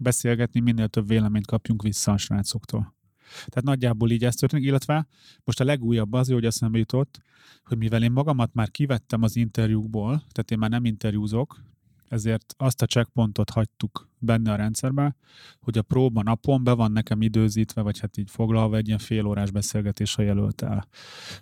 [0.01, 2.97] beszélgetni, minél több véleményt kapjunk vissza a srácoktól.
[3.29, 5.07] Tehát nagyjából így ez történik, illetve
[5.43, 7.21] most a legújabb az, hogy eszembe jutott,
[7.63, 11.61] hogy mivel én magamat már kivettem az interjúkból, tehát én már nem interjúzok,
[12.09, 15.15] ezért azt a checkpontot hagytuk benne a rendszerbe,
[15.59, 19.25] hogy a próba napon be van nekem időzítve, vagy hát így foglalva egy ilyen fél
[19.25, 20.87] órás beszélgetés a jelöltel.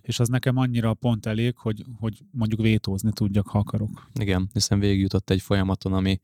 [0.02, 4.10] És az nekem annyira pont elég, hogy, hogy mondjuk vétózni tudjak, ha akarok.
[4.14, 6.20] Igen, hiszen végigjutott egy folyamaton, ami,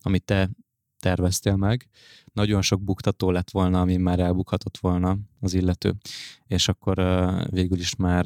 [0.00, 0.50] ami te
[1.00, 1.88] terveztél meg,
[2.32, 5.94] nagyon sok buktató lett volna, ami már elbukhatott volna az illető,
[6.46, 6.96] és akkor
[7.50, 8.24] végül is már,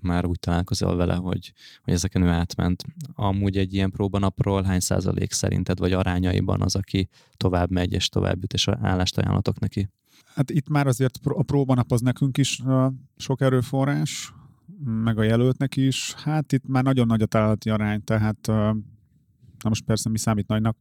[0.00, 1.52] már úgy találkozol vele, hogy,
[1.82, 2.84] hogy ezeken ő átment.
[3.14, 8.40] Amúgy egy ilyen próbanapról hány százalék szerinted, vagy arányaiban az, aki tovább megy és tovább
[8.40, 9.88] jut, és állást ajánlatok neki?
[10.34, 12.62] Hát itt már azért a próbanap az nekünk is
[13.16, 14.32] sok erőforrás,
[14.84, 16.14] meg a jelöltnek is.
[16.14, 18.50] Hát itt már nagyon nagy a találati arány, tehát
[19.62, 20.76] Na most persze mi számít nagynak.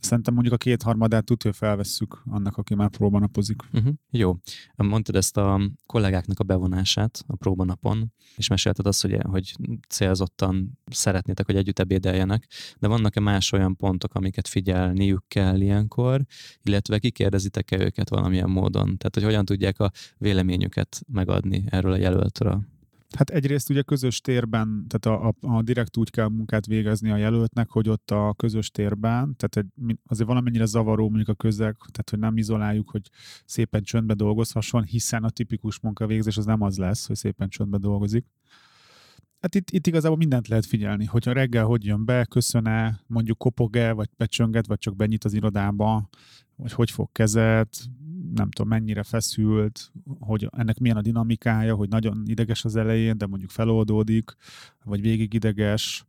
[0.00, 3.62] Szerintem mondjuk a kétharmadát tudja felvesszük annak, aki már próbanapozik.
[3.72, 3.94] Uh-huh.
[4.10, 4.36] Jó.
[4.76, 9.56] Mondtad ezt a kollégáknak a bevonását a próbanapon, és mesélted azt, hogy, hogy
[9.88, 12.46] célzottan szeretnétek, hogy együtt ebédeljenek,
[12.78, 16.24] de vannak-e más olyan pontok, amiket figyelniük kell ilyenkor,
[16.62, 18.84] illetve kikérdezitek-e őket valamilyen módon?
[18.84, 22.71] Tehát, hogy hogyan tudják a véleményüket megadni erről a jelöltről?
[23.16, 27.16] Hát egyrészt ugye közös térben, tehát a, a, a direkt úgy kell munkát végezni a
[27.16, 32.10] jelöltnek, hogy ott a közös térben, tehát egy, azért valamennyire zavaró mondjuk a közeg, tehát
[32.10, 33.10] hogy nem izoláljuk, hogy
[33.44, 38.26] szépen csöndbe dolgozhasson, hiszen a tipikus munkavégzés az nem az lesz, hogy szépen csöndbe dolgozik.
[39.42, 43.92] Hát itt, itt igazából mindent lehet figyelni, hogyha reggel hogy jön be, köszöne, mondjuk kopog-e,
[43.92, 46.08] vagy becsönget, vagy csak benyit az irodába,
[46.56, 47.76] vagy hogy fog kezet,
[48.34, 53.26] nem tudom mennyire feszült, hogy ennek milyen a dinamikája, hogy nagyon ideges az elején, de
[53.26, 54.36] mondjuk feloldódik,
[54.84, 56.04] vagy végig ideges,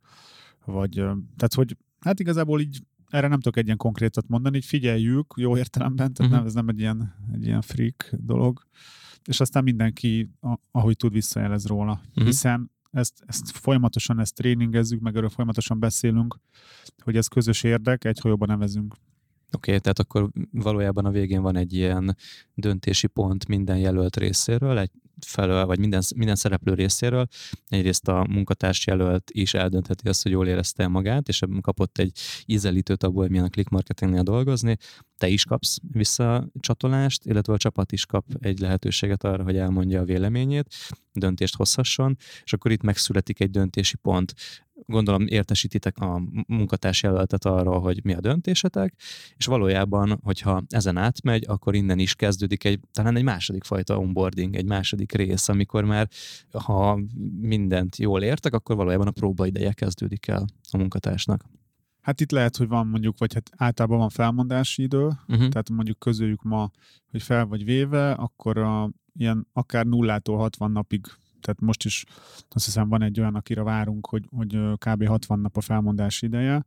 [0.65, 0.93] vagy
[1.36, 5.58] tehát, hogy hát igazából így erre nem tudok egy ilyen konkrétat mondani, így figyeljük jó
[5.58, 6.36] értelemben, tehát uh-huh.
[6.36, 8.67] nem, ez nem egy ilyen, egy ilyen freak dolog,
[9.26, 10.30] és aztán mindenki,
[10.72, 12.02] ahogy tud, visszajelez róla.
[12.10, 12.26] Uh-huh.
[12.26, 16.36] Hiszen ezt, ezt folyamatosan ezt tréningezzük, meg erről folyamatosan beszélünk,
[17.03, 18.93] hogy ez közös érdek, egy hajóban nevezünk.
[19.56, 22.17] Oké, okay, tehát akkor valójában a végén van egy ilyen
[22.53, 24.91] döntési pont minden jelölt részéről, egy
[25.25, 27.27] felől, vagy minden, minden szereplő részéről.
[27.67, 33.03] Egyrészt a munkatárs jelölt is eldöntheti azt, hogy jól érezte magát, és kapott egy ízelítőt
[33.03, 34.77] abból, hogy milyen a click marketingnél dolgozni.
[35.17, 40.05] Te is kapsz visszacsatolást, illetve a csapat is kap egy lehetőséget arra, hogy elmondja a
[40.05, 40.75] véleményét,
[41.12, 44.33] döntést hozhasson, és akkor itt megszületik egy döntési pont
[44.86, 48.93] gondolom értesítitek a munkatárs jelöltet arról, hogy mi a döntésetek,
[49.38, 54.56] és valójában, hogyha ezen átmegy, akkor innen is kezdődik egy, talán egy második fajta onboarding,
[54.56, 56.10] egy második rész, amikor már,
[56.52, 57.00] ha
[57.39, 61.46] mindent jól értek, akkor valójában a próbaideje kezdődik el a munkatársnak.
[62.02, 65.48] Hát itt lehet, hogy van mondjuk, vagy hát általában van felmondási idő, uh-huh.
[65.50, 66.69] tehát mondjuk közöljük ma,
[67.12, 71.06] hogy fel vagy véve, akkor a, ilyen akár nullától 60 napig,
[71.43, 72.06] tehát most is
[72.49, 75.06] azt hiszem van egy olyan, akire várunk, hogy, hogy kb.
[75.08, 76.65] 60 nap a felmondási ideje,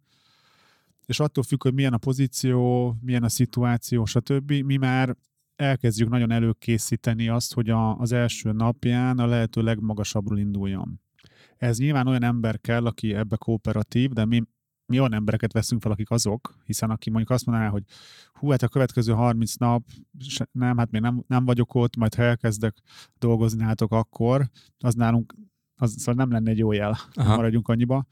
[1.06, 4.52] és attól függ, hogy milyen a pozíció, milyen a szituáció, stb.
[4.52, 5.16] Mi már
[5.56, 11.00] elkezdjük nagyon előkészíteni azt, hogy a, az első napján a lehető legmagasabbról induljon.
[11.56, 14.42] Ez nyilván olyan ember kell, aki ebbe kooperatív, de mi,
[14.86, 17.82] mi olyan embereket veszünk fel, akik azok, hiszen aki mondjuk azt mondaná, hogy
[18.32, 19.84] hú, hát a következő 30 nap,
[20.52, 22.76] nem, hát még nem, nem vagyok ott, majd ha elkezdek
[23.18, 25.34] dolgozni nálatok akkor, az nálunk
[25.78, 27.36] az szóval nem lenne egy jó jel, Aha.
[27.36, 28.06] maradjunk annyiba.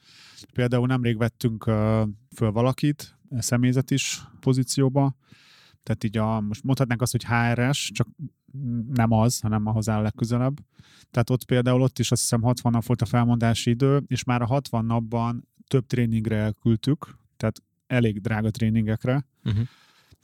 [0.53, 5.17] Például nemrég vettünk uh, föl valakit, személyzet is pozícióba,
[5.83, 8.09] tehát így a, most mondhatnánk azt, hogy HRS, csak
[8.93, 10.61] nem az, hanem ahhoz áll legközelebb.
[11.11, 14.43] Tehát ott például ott is azt hiszem 60 nap volt a felmondási idő, és már
[14.43, 19.27] a 60 napban több tréningre elküldtük, tehát elég drága tréningekre.
[19.45, 19.67] Uh-huh.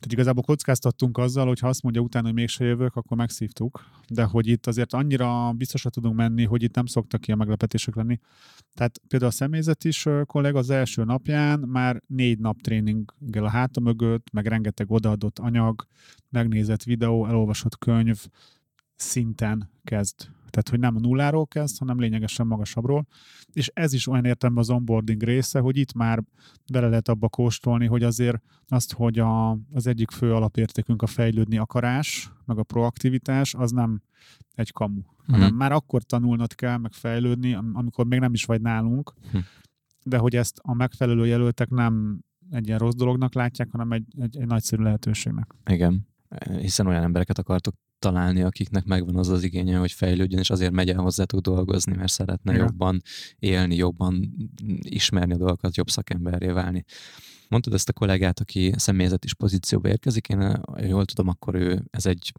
[0.01, 3.85] Tehát igazából kockáztattunk azzal, hogy ha azt mondja utána, hogy mégse jövök, akkor megszívtuk.
[4.09, 8.19] De hogy itt azért annyira biztosra tudunk menni, hogy itt nem szoktak ilyen meglepetések lenni.
[8.75, 13.81] Tehát például a személyzet is kollega az első napján már négy nap tréninggel a háta
[13.81, 15.87] mögött, meg rengeteg odaadott anyag,
[16.29, 18.27] megnézett videó, elolvasott könyv
[18.97, 23.07] szinten kezd tehát, hogy nem a nulláról kezd, hanem lényegesen magasabbról.
[23.53, 26.23] És ez is olyan értelme az onboarding része, hogy itt már
[26.73, 31.59] bele lehet abba kóstolni, hogy azért azt, hogy a, az egyik fő alapértékünk a fejlődni
[31.59, 34.03] akarás, meg a proaktivitás, az nem
[34.55, 35.35] egy kamu, mm.
[35.35, 39.39] hanem már akkor tanulnod kell, meg fejlődni, amikor még nem is vagy nálunk, hm.
[40.05, 44.39] de hogy ezt a megfelelő jelöltek nem egy ilyen rossz dolognak látják, hanem egy, egy,
[44.39, 45.55] egy nagyszerű lehetőségnek.
[45.67, 46.09] Igen
[46.61, 50.89] hiszen olyan embereket akartok találni, akiknek megvan az az igénye, hogy fejlődjön, és azért megy
[50.89, 52.65] el hozzátok dolgozni, mert szeretne Igen.
[52.65, 53.03] jobban
[53.39, 54.35] élni, jobban
[54.81, 56.85] ismerni a dolgokat, jobb szakemberré válni.
[57.49, 62.07] Mondtad ezt a kollégát, aki személyzet is pozícióba érkezik, én jól tudom, akkor ő, ez
[62.07, 62.33] egy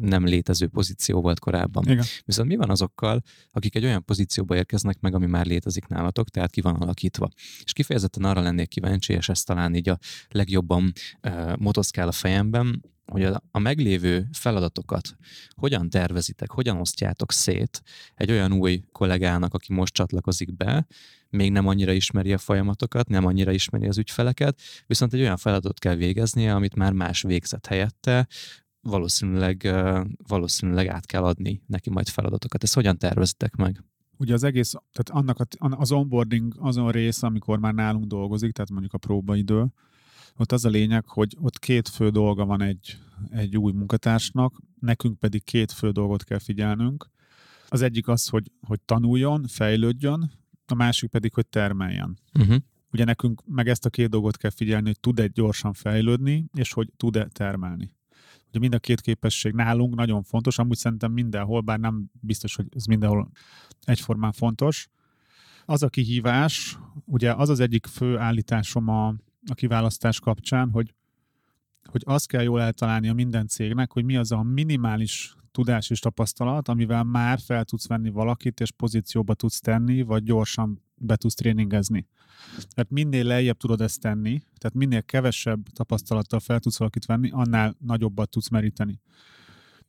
[0.00, 1.84] nem létező pozíció volt korábban.
[1.88, 2.04] Igen.
[2.24, 6.50] Viszont mi van azokkal, akik egy olyan pozícióba érkeznek meg, ami már létezik nálatok, tehát
[6.50, 7.28] ki van alakítva.
[7.64, 9.98] És kifejezetten arra lennék kíváncsi, és ez talán így a
[10.28, 15.16] legjobban uh, motoszkál a fejemben, hogy a, meglévő feladatokat
[15.54, 17.82] hogyan tervezitek, hogyan osztjátok szét
[18.14, 20.86] egy olyan új kollégának, aki most csatlakozik be,
[21.30, 25.78] még nem annyira ismeri a folyamatokat, nem annyira ismeri az ügyfeleket, viszont egy olyan feladatot
[25.78, 28.28] kell végeznie, amit már más végzett helyette,
[28.80, 29.74] valószínűleg,
[30.28, 32.62] valószínűleg át kell adni neki majd feladatokat.
[32.62, 33.84] Ezt hogyan tervezitek meg?
[34.16, 38.70] Ugye az egész, tehát annak a, az onboarding azon rész, amikor már nálunk dolgozik, tehát
[38.70, 39.66] mondjuk a próbaidő,
[40.36, 42.98] ott az a lényeg, hogy ott két fő dolga van egy,
[43.30, 47.10] egy új munkatársnak, nekünk pedig két fő dolgot kell figyelnünk.
[47.68, 50.30] Az egyik az, hogy, hogy tanuljon, fejlődjön,
[50.66, 52.18] a másik pedig, hogy termeljen.
[52.34, 52.56] Uh-huh.
[52.92, 56.88] Ugye nekünk meg ezt a két dolgot kell figyelni, hogy tud-e gyorsan fejlődni, és hogy
[56.96, 57.94] tud-e termelni.
[58.48, 62.66] Ugye mind a két képesség nálunk nagyon fontos, amúgy szerintem mindenhol, bár nem biztos, hogy
[62.70, 63.30] ez mindenhol
[63.84, 64.88] egyformán fontos.
[65.64, 69.14] Az a kihívás, ugye az az egyik fő állításom a,
[69.50, 70.94] a kiválasztás kapcsán, hogy,
[71.84, 76.68] hogy azt kell jól a minden cégnek, hogy mi az a minimális tudás és tapasztalat,
[76.68, 82.06] amivel már fel tudsz venni valakit, és pozícióba tudsz tenni, vagy gyorsan be tudsz tréningezni.
[82.74, 87.76] Tehát minél lejjebb tudod ezt tenni, tehát minél kevesebb tapasztalattal fel tudsz valakit venni, annál
[87.78, 89.00] nagyobbat tudsz meríteni.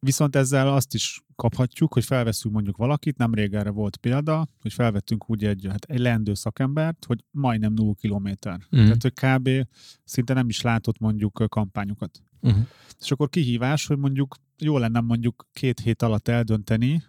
[0.03, 5.29] Viszont ezzel azt is kaphatjuk, hogy felveszünk mondjuk valakit, nem erre volt példa, hogy felvettünk
[5.29, 8.53] úgy egy, hát egy leendő szakembert, hogy majdnem 0 kilométer.
[8.53, 8.83] Uh-huh.
[8.83, 9.67] Tehát, hogy kb.
[10.03, 12.21] szinte nem is látott mondjuk kampányokat.
[12.41, 12.67] Uh-huh.
[12.99, 17.03] És akkor kihívás, hogy mondjuk jó lenne mondjuk két hét alatt eldönteni,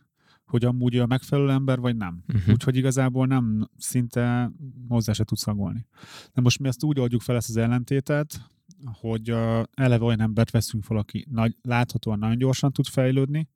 [0.47, 2.25] hogy amúgy a megfelelő ember, vagy nem.
[2.29, 2.53] Uh-huh.
[2.53, 4.53] Úgyhogy igazából nem szinte
[4.89, 5.87] hozzá se tudsz szagolni.
[6.33, 8.49] De most mi ezt úgy oldjuk fel ezt az ellentétet,
[8.93, 13.49] hogy uh, eleve olyan embert veszünk fel, aki nagy, láthatóan nagyon gyorsan tud fejlődni,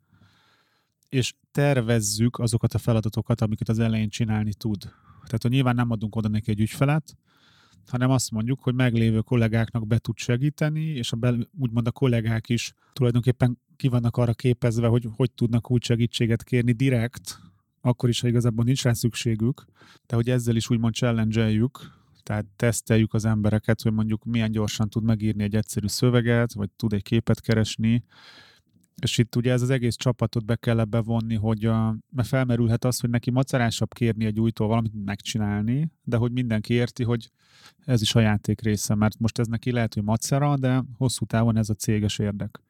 [1.09, 4.79] és tervezzük azokat a feladatokat, amiket az elején csinálni tud.
[5.24, 7.16] Tehát, hogy nyilván nem adunk oda neki egy ügyfelet,
[7.86, 12.48] hanem azt mondjuk, hogy meglévő kollégáknak be tud segíteni, és a be, úgymond a kollégák
[12.48, 17.40] is tulajdonképpen ki vannak arra képezve, hogy hogy tudnak úgy segítséget kérni direkt,
[17.80, 19.64] akkor is, ha igazából nincs rá szükségük,
[20.06, 21.50] de hogy ezzel is úgymond challenge
[22.22, 26.92] tehát teszteljük az embereket, hogy mondjuk milyen gyorsan tud megírni egy egyszerű szöveget, vagy tud
[26.92, 28.04] egy képet keresni,
[29.02, 32.84] és itt ugye ez az egész csapatot be kell ebbe vonni, hogy a, mert felmerülhet
[32.84, 37.30] az, hogy neki macerásabb kérni egy újtól valamit megcsinálni, de hogy mindenki érti, hogy
[37.84, 41.56] ez is a játék része, mert most ez neki lehet, hogy macera, de hosszú távon
[41.56, 42.61] ez a céges érdek.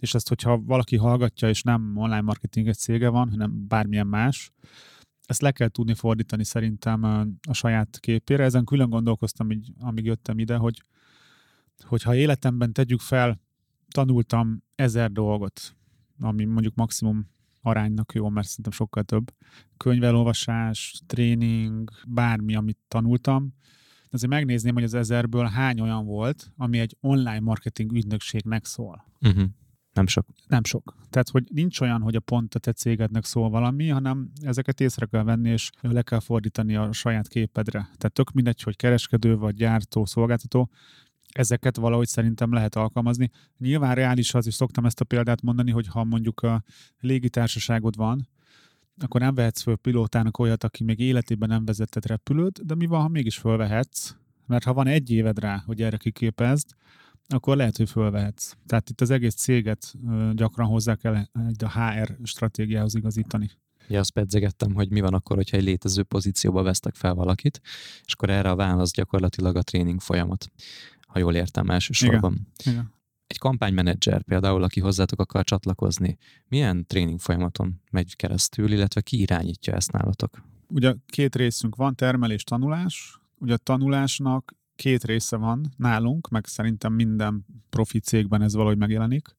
[0.00, 4.52] És ezt, hogyha valaki hallgatja, és nem online marketing egy cége van, hanem bármilyen más,
[5.26, 7.02] ezt le kell tudni fordítani szerintem
[7.48, 8.44] a saját képére.
[8.44, 10.82] Ezen külön gondolkoztam, így, amíg jöttem ide, hogy
[11.80, 13.40] hogyha életemben tegyük fel,
[13.90, 15.76] tanultam ezer dolgot,
[16.20, 17.28] ami mondjuk maximum
[17.60, 19.34] aránynak jó, mert szerintem sokkal több.
[19.76, 23.54] Könyvelolvasás, tréning, bármi, amit tanultam.
[24.10, 29.04] Azért megnézném, hogy az ezerből hány olyan volt, ami egy online marketing ügynökségnek szól.
[29.20, 29.44] Uh-huh.
[29.92, 30.26] Nem sok.
[30.46, 30.96] Nem sok.
[31.10, 35.06] Tehát, hogy nincs olyan, hogy a pont a te cégednek szól valami, hanem ezeket észre
[35.06, 37.78] kell venni, és le kell fordítani a saját képedre.
[37.78, 40.70] Tehát tök mindegy, hogy kereskedő vagy gyártó, szolgáltató,
[41.38, 43.30] ezeket valahogy szerintem lehet alkalmazni.
[43.58, 46.62] Nyilván reális az, és szoktam ezt a példát mondani, hogy ha mondjuk a
[47.00, 48.28] légitársaságod van,
[48.98, 53.00] akkor nem vehetsz föl pilótának olyat, aki még életében nem vezetett repülőt, de mi van,
[53.00, 54.14] ha mégis fölvehetsz?
[54.46, 56.74] Mert ha van egy éved rá, hogy erre kiképezd,
[57.28, 58.52] akkor lehet, hogy fölvehetsz.
[58.66, 59.94] Tehát itt az egész céget
[60.32, 61.14] gyakran hozzá kell
[61.48, 63.50] egy a HR stratégiához igazítani.
[63.88, 67.60] Ja, azt pedzegettem, hogy mi van akkor, hogyha egy létező pozícióba vesztek fel valakit,
[68.04, 70.50] és akkor erre a válasz gyakorlatilag a tréning folyamat
[71.16, 72.32] ha jól értem elsősorban.
[72.32, 72.74] Igen.
[72.74, 72.94] Igen.
[73.26, 76.16] Egy kampánymenedzser például, aki hozzátok akar csatlakozni,
[76.48, 80.42] milyen tréning folyamaton megy keresztül, illetve ki irányítja ezt nálatok?
[80.68, 83.20] Ugye két részünk van, termelés, tanulás.
[83.38, 89.34] Ugye a tanulásnak két része van nálunk, meg szerintem minden profi cégben ez valahogy megjelenik.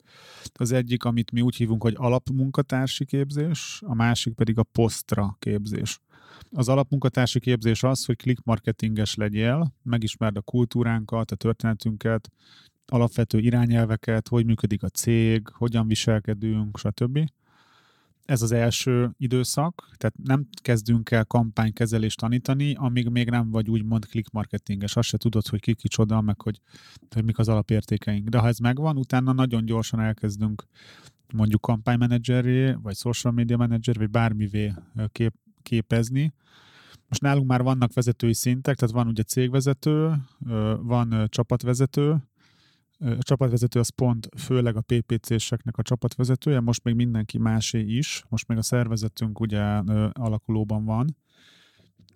[0.54, 6.00] Az egyik, amit mi úgy hívunk, hogy alapmunkatársi képzés, a másik pedig a posztra képzés.
[6.52, 12.30] Az alapmunkatársi képzés az, hogy click marketinges legyél, megismerd a kultúránkat, a történetünket,
[12.86, 17.20] alapvető irányelveket, hogy működik a cég, hogyan viselkedünk, stb.
[18.26, 24.06] Ez az első időszak, tehát nem kezdünk el kampánykezelést tanítani, amíg még nem vagy úgymond
[24.06, 24.96] click marketinges.
[24.96, 26.62] Azt se tudod, hogy ki kicsoda, meg hogy,
[27.10, 28.30] hogy mik az alapértékeink.
[28.30, 30.64] De ha ez megvan, utána nagyon gyorsan elkezdünk
[31.34, 34.74] mondjuk kampánymenedzseré, vagy social media manager, vagy bármivé
[35.12, 35.34] kép,
[35.68, 36.34] képezni.
[37.08, 40.14] Most nálunk már vannak vezetői szintek, tehát van ugye cégvezető,
[40.82, 42.16] van csapatvezető,
[43.00, 48.48] a csapatvezető az pont főleg a PPC-seknek a csapatvezetője, most még mindenki másé is, most
[48.48, 49.62] még a szervezetünk ugye
[50.12, 51.16] alakulóban van,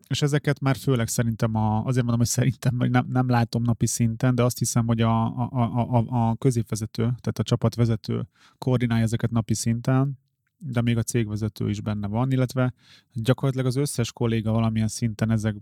[0.07, 3.87] és ezeket már főleg szerintem, a, azért mondom, hogy szerintem, hogy nem, nem látom napi
[3.87, 5.49] szinten, de azt hiszem, hogy a, a,
[5.97, 10.19] a, a középvezető, tehát a csapatvezető koordinálja ezeket napi szinten,
[10.63, 12.73] de még a cégvezető is benne van, illetve
[13.13, 15.55] gyakorlatilag az összes kolléga valamilyen szinten ezek,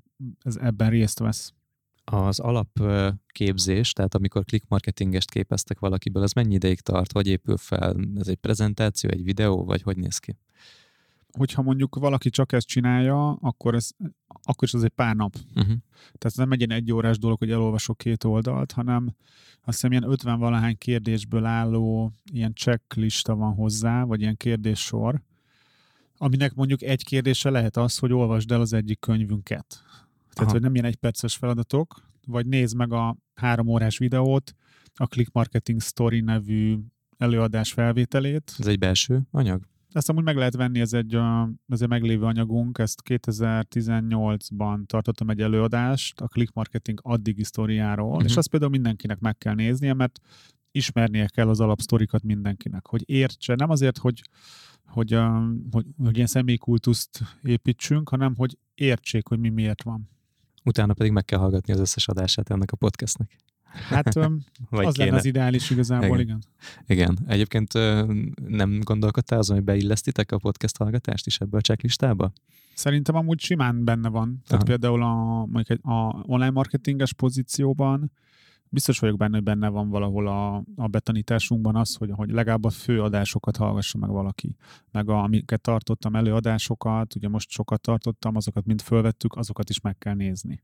[0.44, 1.54] ez ebben részt vesz.
[2.04, 7.96] Az alapképzés, tehát amikor click marketingest képeztek valakiből, az mennyi ideig tart, hogy épül fel?
[8.16, 10.38] Ez egy prezentáció, egy videó, vagy hogy néz ki?
[11.38, 13.90] Hogyha mondjuk valaki csak ezt csinálja, akkor, ez,
[14.44, 15.36] akkor is az egy pár nap.
[15.56, 15.76] Uh-huh.
[16.18, 19.16] Tehát nem egy ilyen egy órás dolog, hogy elolvasok két oldalt, hanem
[19.62, 25.22] azt hiszem ilyen 50 valahány kérdésből álló ilyen checklista van hozzá, vagy ilyen kérdéssor,
[26.18, 29.84] aminek mondjuk egy kérdése lehet az, hogy olvasd el az egyik könyvünket.
[30.34, 30.52] Tehát, Aha.
[30.52, 34.56] hogy nem ilyen egyperces feladatok, vagy nézd meg a három órás videót,
[34.96, 36.78] a Click Marketing Story nevű
[37.18, 38.56] előadás felvételét.
[38.60, 39.62] Ez egy belső anyag?
[39.92, 41.18] Ezt amúgy meg lehet venni, ez egy,
[41.68, 48.24] ez egy meglévő anyagunk, ezt 2018-ban tartottam egy előadást a click marketing addigi sztoriáról, uh-huh.
[48.24, 50.20] és azt például mindenkinek meg kell néznie, mert
[50.72, 54.22] ismernie kell az alapsztorikat mindenkinek, hogy értse, nem azért, hogy,
[54.86, 55.14] hogy,
[55.72, 60.10] hogy, hogy ilyen személykultuszt építsünk, hanem hogy értsék, hogy mi miért van.
[60.64, 63.38] Utána pedig meg kell hallgatni az összes adását ennek a podcastnek.
[63.72, 64.14] Hát
[64.70, 65.06] Vagy az kéne.
[65.06, 66.44] lenne az ideális igazából, igen.
[66.88, 67.14] igen.
[67.16, 67.18] Igen.
[67.28, 67.74] Egyébként
[68.48, 72.32] nem gondolkodtál azon, hogy beillesztitek a podcast hallgatást is ebbe a checklistába?
[72.74, 74.42] Szerintem amúgy simán benne van.
[74.48, 74.78] Tehát Aha.
[74.78, 78.12] például a, mondjuk egy, a online marketinges pozícióban
[78.70, 82.70] biztos vagyok benne, hogy benne van valahol a, a betanításunkban az, hogy, hogy legalább a
[82.70, 84.56] fő adásokat hallgassa meg valaki.
[84.92, 89.98] Meg a, amiket tartottam előadásokat, ugye most sokat tartottam, azokat mind fölvettük, azokat is meg
[89.98, 90.64] kell nézni.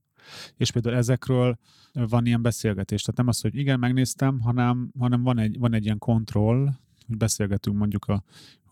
[0.57, 1.57] És például ezekről
[1.93, 3.01] van ilyen beszélgetés.
[3.01, 6.69] Tehát nem az, hogy igen, megnéztem, hanem, hanem van, egy, van egy ilyen kontroll,
[7.07, 8.23] hogy beszélgetünk mondjuk a,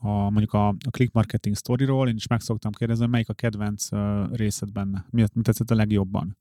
[0.04, 3.88] a, mondjuk a, a click marketing storyról, én is meg szoktam kérdezni, melyik a kedvenc
[4.32, 6.38] részed benne, mi, mi tetszett a legjobban.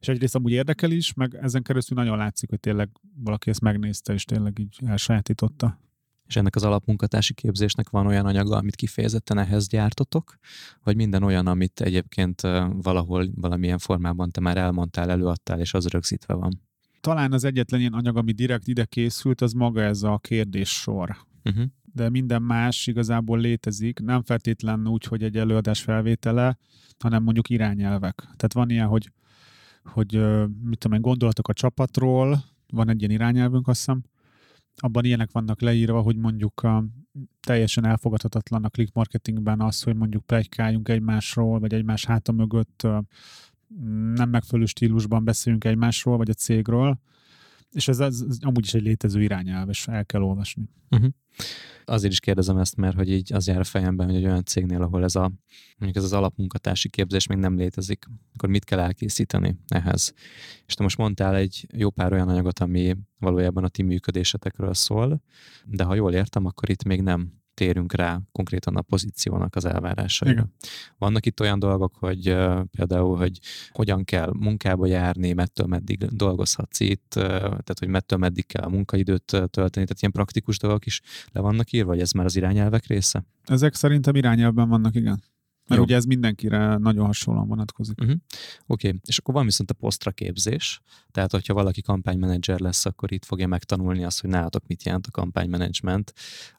[0.00, 4.12] És egyrészt amúgy érdekel is, meg ezen keresztül nagyon látszik, hogy tényleg valaki ezt megnézte,
[4.12, 5.78] és tényleg így elsajátította.
[6.26, 10.38] És ennek az alapmunkatársi képzésnek van olyan anyaga, amit kifejezetten ehhez gyártotok,
[10.82, 12.40] vagy minden olyan, amit egyébként
[12.82, 16.60] valahol, valamilyen formában te már elmondtál, előadtál, és az rögzítve van?
[17.00, 21.16] Talán az egyetlen ilyen anyag, ami direkt ide készült, az maga ez a kérdéssor.
[21.44, 21.64] Uh-huh.
[21.94, 26.58] De minden más igazából létezik, nem feltétlenül úgy, hogy egy előadás felvétele,
[26.98, 28.14] hanem mondjuk irányelvek.
[28.20, 29.10] Tehát van ilyen, hogy,
[29.84, 30.12] hogy
[30.62, 34.02] mit tudom én, gondolatok a csapatról, van egy ilyen irányelvünk, azt hiszem,
[34.76, 36.84] abban ilyenek vannak leírva, hogy mondjuk a,
[37.40, 42.86] teljesen elfogadhatatlan a click marketingben az, hogy mondjuk plegykáljunk egymásról, vagy egymás háta mögött
[44.14, 46.98] nem megfelelő stílusban beszélünk egymásról, vagy a cégről,
[47.74, 50.68] és ez, ez, ez amúgy is egy létező irányelv, és el kell olvasni.
[50.90, 51.10] Uh-huh.
[51.84, 54.82] Azért is kérdezem ezt, mert hogy így az jár a fejemben, hogy egy olyan cégnél,
[54.82, 55.32] ahol ez a
[55.76, 58.04] mondjuk ez az alapmunkatársi képzés még nem létezik,
[58.34, 60.12] akkor mit kell elkészíteni ehhez?
[60.66, 65.22] És te most mondtál egy jó pár olyan anyagot, ami valójában a ti működésetekről szól,
[65.64, 70.34] de ha jól értem, akkor itt még nem térünk rá konkrétan a pozíciónak az elvárásaira.
[70.34, 70.52] Igen.
[70.98, 73.38] Vannak itt olyan dolgok, hogy uh, például, hogy
[73.70, 78.68] hogyan kell munkába járni, mettől meddig dolgozhatsz itt, uh, tehát hogy mettől meddig kell a
[78.68, 81.00] munkaidőt tölteni, tehát ilyen praktikus dolgok is
[81.32, 83.24] le vannak írva, vagy ez már az irányelvek része?
[83.44, 85.22] Ezek szerintem irányelvben vannak, igen.
[85.66, 85.86] Mert Jó.
[85.86, 88.00] ugye ez mindenkire nagyon hasonlóan vonatkozik.
[88.00, 88.16] Uh-huh.
[88.66, 89.00] Oké, okay.
[89.06, 93.46] és akkor van viszont a posztra képzés, tehát hogyha valaki kampánymenedzser lesz, akkor itt fogja
[93.46, 96.12] megtanulni azt, hogy nálatok mit jelent a kampánymenedzsment.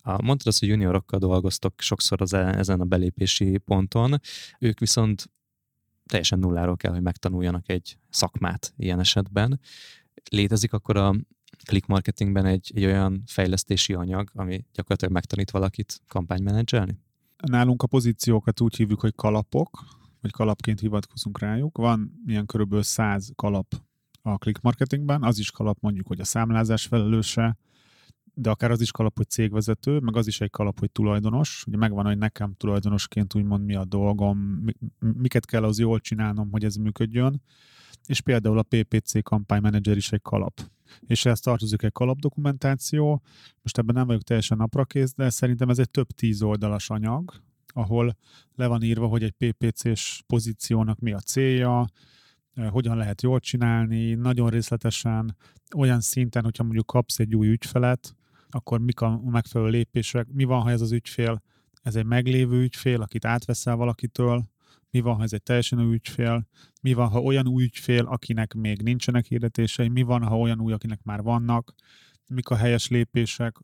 [0.03, 4.21] Mondtad azt, hogy juniorokkal dolgoztok sokszor az, e, ezen a belépési ponton,
[4.59, 5.29] ők viszont
[6.05, 9.59] teljesen nulláról kell, hogy megtanuljanak egy szakmát ilyen esetben.
[10.29, 11.15] Létezik akkor a
[11.63, 16.97] click marketingben egy, egy olyan fejlesztési anyag, ami gyakorlatilag megtanít valakit kampánymenedzselni?
[17.43, 19.83] Nálunk a pozíciókat úgy hívjuk, hogy kalapok,
[20.21, 21.77] vagy kalapként hivatkozunk rájuk.
[21.77, 23.75] Van ilyen körülbelül 100 kalap
[24.21, 27.57] a click marketingben, az is kalap mondjuk, hogy a számlázás felelőse,
[28.33, 31.63] de akár az is kalap, hogy cégvezető, meg az is egy kalap, hogy tulajdonos.
[31.67, 34.63] Ugye megvan, hogy nekem tulajdonosként úgymond mi a dolgom,
[34.99, 37.41] miket kell az jól csinálnom, hogy ez működjön.
[38.05, 40.61] És például a PPC kampánymanager is egy kalap.
[40.99, 43.21] És ehhez tartozik egy kalapdokumentáció.
[43.61, 47.33] Most ebben nem vagyok teljesen naprakész, de szerintem ez egy több tíz oldalas anyag,
[47.67, 48.17] ahol
[48.55, 51.87] le van írva, hogy egy PPC-s pozíciónak mi a célja,
[52.53, 55.35] eh, hogyan lehet jól csinálni, nagyon részletesen,
[55.75, 58.15] olyan szinten, hogyha mondjuk kapsz egy új ügyfelet,
[58.49, 61.41] akkor mik a megfelelő lépések, mi van, ha ez az ügyfél,
[61.81, 64.43] ez egy meglévő ügyfél, akit átveszel valakitől,
[64.95, 66.47] mi van, ha ez egy teljesen új ügyfél,
[66.81, 70.73] mi van, ha olyan új ügyfél, akinek még nincsenek hirdetései, mi van, ha olyan új,
[70.73, 71.73] akinek már vannak,
[72.27, 73.57] mik a helyes lépések,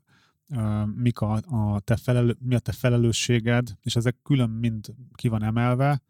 [0.94, 5.42] mik a, a te felelő, mi a te felelősséged, és ezek külön mind ki van
[5.42, 6.02] emelve,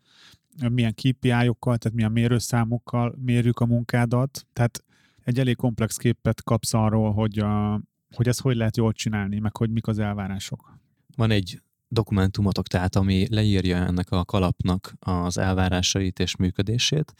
[0.68, 4.84] milyen KPI-okkal, tehát milyen mérőszámokkal mérjük a munkádat, tehát
[5.24, 7.80] egy elég komplex képet kapsz arról, hogy, a,
[8.14, 10.78] hogy ezt hogy lehet jól csinálni, meg hogy mik az elvárások.
[11.16, 11.60] Van egy
[11.93, 17.12] dokumentumotok, tehát ami leírja ennek a kalapnak az elvárásait és működését.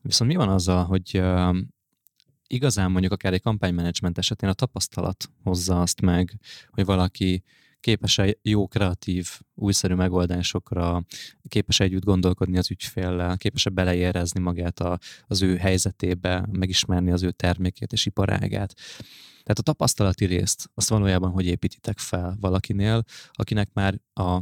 [0.00, 1.22] Viszont mi van azzal, hogy
[2.46, 6.40] igazán mondjuk akár egy kampánymenedzsment esetén a tapasztalat hozza azt meg,
[6.70, 7.42] hogy valaki
[7.80, 11.04] képes-e jó kreatív, újszerű megoldásokra,
[11.48, 17.30] képes-e együtt gondolkodni az ügyféllel, képes-e beleérezni magát a, az ő helyzetébe, megismerni az ő
[17.30, 18.74] termékét és iparágát.
[19.50, 24.40] Tehát a tapasztalati részt, azt valójában hogy építitek fel valakinél, akinek már a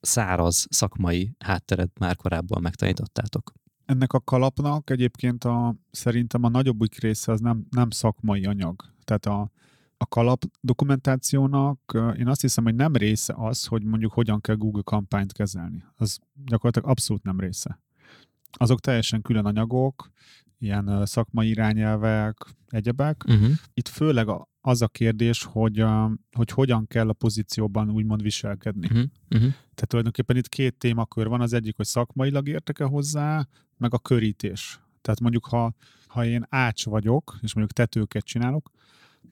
[0.00, 3.52] száraz szakmai hátteret már korábban megtanítottátok?
[3.84, 8.84] Ennek a kalapnak egyébként a, szerintem a nagyobbik része az nem, nem szakmai anyag.
[9.04, 9.50] Tehát a,
[9.96, 14.82] a kalap dokumentációnak én azt hiszem, hogy nem része az, hogy mondjuk hogyan kell Google
[14.84, 15.84] kampányt kezelni.
[15.94, 17.80] Az gyakorlatilag abszolút nem része.
[18.52, 20.10] Azok teljesen külön anyagok,
[20.60, 22.36] ilyen szakmai irányelvek,
[22.66, 23.24] egyebek.
[23.28, 23.50] Uh-huh.
[23.74, 24.28] Itt főleg
[24.60, 25.84] az a kérdés, hogy,
[26.36, 28.86] hogy hogyan kell a pozícióban úgymond viselkedni.
[28.86, 29.04] Uh-huh.
[29.30, 29.50] Uh-huh.
[29.50, 34.80] Tehát tulajdonképpen itt két témakör van, az egyik, hogy szakmailag értek-e hozzá, meg a körítés.
[35.00, 35.74] Tehát mondjuk, ha,
[36.06, 38.70] ha én ács vagyok, és mondjuk tetőket csinálok,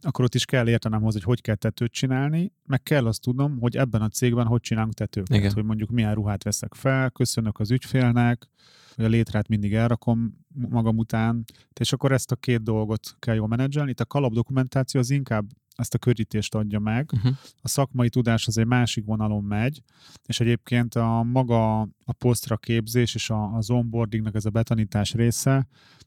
[0.00, 3.58] akkor ott is kell értenem hozzá, hogy hogy kell tetőt csinálni, meg kell azt tudnom,
[3.60, 5.52] hogy ebben a cégben hogy csinálunk tetőket, Igen.
[5.52, 8.48] hogy mondjuk milyen ruhát veszek fel, köszönök az ügyfélnek,
[8.94, 11.44] hogy a létrát mindig elrakom magam után,
[11.80, 13.90] és akkor ezt a két dolgot kell jól menedzselni.
[13.90, 15.46] Itt a kalap dokumentáció az inkább
[15.78, 17.10] ezt a körítést adja meg.
[17.12, 17.36] Uh-huh.
[17.62, 19.82] A szakmai tudás az egy másik vonalon megy,
[20.26, 25.66] és egyébként a maga a posztra képzés és a, az onboardingnak ez a betanítás része,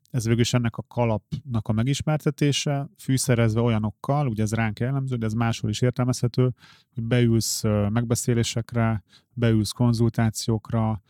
[0.09, 5.26] ez végül is ennek a kalapnak a megismertetése, fűszerezve olyanokkal, ugye ez ránk jellemző, de
[5.26, 6.53] ez máshol is értelmezhető,
[6.93, 9.03] hogy beülsz megbeszélésekre,
[9.34, 11.01] beülsz konzultációkra,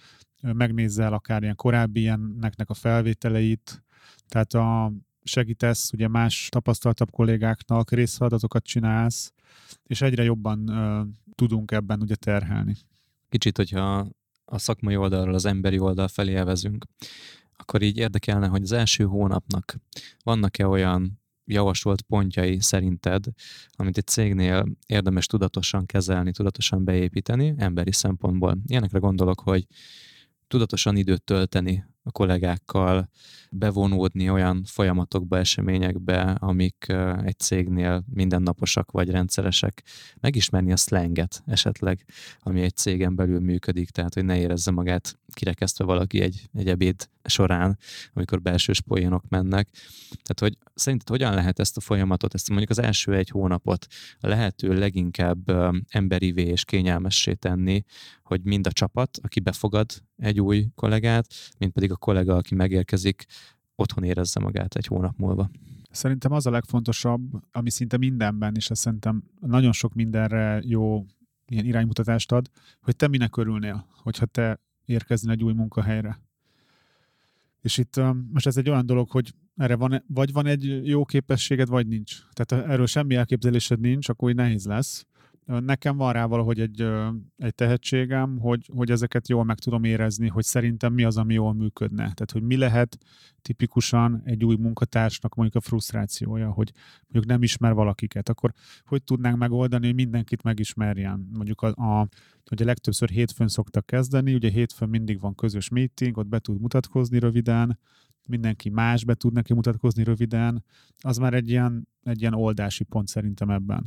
[0.41, 3.84] megnézzel akár ilyen korábbi ilyeneknek a felvételeit,
[4.28, 4.93] tehát a,
[5.24, 9.34] segítesz ugye más tapasztaltabb kollégáknak, részfeladatokat csinálsz,
[9.84, 12.76] és egyre jobban uh, tudunk ebben ugye terhelni.
[13.30, 14.08] Kicsit, hogyha
[14.46, 16.86] a szakmai oldalról az emberi oldal felé elvezünk,
[17.56, 19.76] akkor így érdekelne, hogy az első hónapnak
[20.24, 23.26] vannak-e olyan javasolt pontjai szerinted,
[23.72, 28.58] amit egy cégnél érdemes tudatosan kezelni, tudatosan beépíteni emberi szempontból.
[28.66, 29.68] Ilyenekre gondolok, hogy
[30.52, 33.10] tudatosan időt tölteni a kollégákkal
[33.52, 36.86] bevonódni olyan folyamatokba, eseményekbe, amik
[37.24, 39.84] egy cégnél mindennaposak vagy rendszeresek.
[40.20, 42.06] Megismerni a slanget esetleg,
[42.39, 47.10] ami egy cégen belül működik, tehát hogy ne érezze magát kirekesztve valaki egy, egy ebéd
[47.24, 47.78] során,
[48.14, 49.70] amikor belsős poénok mennek.
[50.10, 53.88] Tehát, hogy szerinted hogyan lehet ezt a folyamatot, ezt mondjuk az első egy hónapot
[54.20, 55.52] a lehető leginkább
[55.90, 57.84] emberivé és kényelmessé tenni,
[58.24, 61.28] hogy mind a csapat, aki befogad egy új kollégát,
[61.58, 63.26] mint pedig a kollega, aki megérkezik,
[63.76, 65.50] otthon érezze magát egy hónap múlva.
[65.92, 67.22] Szerintem az a legfontosabb,
[67.52, 71.06] ami szinte mindenben, és ez szerintem nagyon sok mindenre jó
[71.46, 72.50] ilyen iránymutatást ad,
[72.82, 76.20] hogy te minek örülnél, hogyha te érkeznél egy új munkahelyre.
[77.62, 78.02] És itt
[78.32, 82.20] most ez egy olyan dolog, hogy erre van, vagy van egy jó képességed, vagy nincs.
[82.32, 85.06] Tehát erről semmi elképzelésed nincs, akkor úgy nehéz lesz.
[85.60, 86.88] Nekem van rá valahogy egy,
[87.38, 91.54] egy tehetségem, hogy, hogy ezeket jól meg tudom érezni, hogy szerintem mi az, ami jól
[91.54, 91.97] működne.
[91.97, 92.97] Tehát, hogy mi lehet
[93.41, 96.72] tipikusan egy új munkatársnak mondjuk a frusztrációja, hogy
[97.02, 98.54] mondjuk nem ismer valakiket, akkor
[98.86, 101.30] hogy tudnánk megoldani, hogy mindenkit megismerjen.
[101.34, 102.08] Mondjuk a, a
[102.52, 107.20] ugye legtöbbször hétfőn szoktak kezdeni, ugye hétfőn mindig van közös meeting, ott be tud mutatkozni
[107.20, 107.80] röviden,
[108.28, 110.64] mindenki más be tud neki mutatkozni röviden,
[110.98, 113.84] az már egy ilyen, egy ilyen oldási pont szerintem ebben.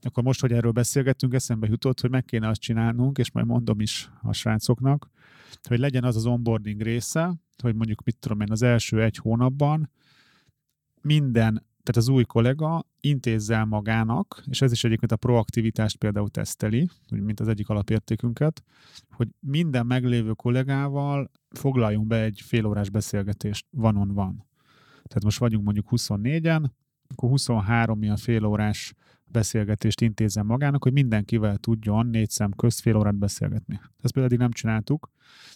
[0.00, 3.80] Akkor most, hogy erről beszélgettünk, eszembe jutott, hogy meg kéne azt csinálnunk, és majd mondom
[3.80, 5.10] is a srácoknak,
[5.68, 9.90] hogy legyen az az onboarding része, hogy mondjuk mit tudom én, az első egy hónapban
[11.00, 16.88] minden tehát az új kollega intézzel magának, és ez is egyébként a proaktivitást például teszteli,
[17.10, 18.62] mint az egyik alapértékünket,
[19.10, 24.46] hogy minden meglévő kollégával foglaljunk be egy félórás beszélgetést van-on van.
[25.02, 26.64] Tehát most vagyunk mondjuk 24-en,
[27.08, 33.18] akkor 23 ilyen félórás beszélgetést intézem magának, hogy mindenkivel tudjon négy szem közt fél órát
[33.18, 33.80] beszélgetni.
[33.80, 35.10] Ezt például eddig nem csináltuk,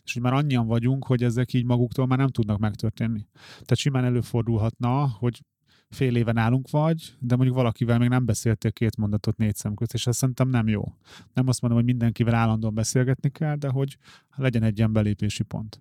[0.05, 3.27] és hogy már annyian vagyunk, hogy ezek így maguktól már nem tudnak megtörténni.
[3.33, 5.43] Tehát simán előfordulhatna, hogy
[5.93, 9.95] fél éve nálunk vagy, de mondjuk valakivel még nem beszéltél két mondatot négy szem közt,
[9.95, 10.85] és ez szerintem nem jó.
[11.35, 13.97] Nem azt mondom, hogy mindenkivel állandóan beszélgetni kell, de hogy
[14.37, 15.81] legyen egy ilyen belépési pont.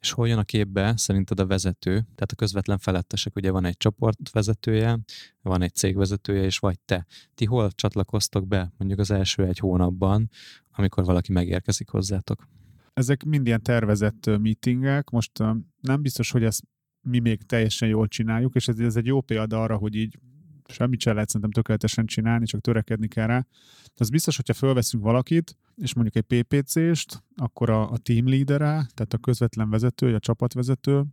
[0.00, 1.90] És hol jön a képbe szerinted a vezető?
[1.90, 4.98] Tehát a közvetlen felettesek, ugye van egy csoport vezetője,
[5.42, 7.06] van egy cégvezetője, és vagy te.
[7.34, 10.30] Ti hol csatlakoztok be mondjuk az első egy hónapban,
[10.72, 12.48] amikor valaki megérkezik hozzátok?
[12.94, 15.10] Ezek mind ilyen tervezett meetingek.
[15.10, 15.38] Most
[15.80, 16.62] nem biztos, hogy ezt
[17.06, 20.18] mi még teljesen jól csináljuk, és ez, ez egy jó példa arra, hogy így
[20.68, 23.46] semmit sem lehet szerintem tökéletesen csinálni, csak törekedni kell rá.
[23.84, 28.86] De az biztos, hogyha fölveszünk valakit, és mondjuk egy PPC-st, akkor a, a team leadere,
[28.94, 31.04] tehát a közvetlen vezető, a csapatvezető,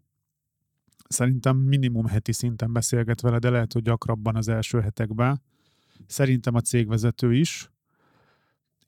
[1.08, 5.42] szerintem minimum heti szinten beszélget vele, de lehet, hogy gyakrabban az első hetekben.
[6.08, 7.73] Szerintem a cégvezető is,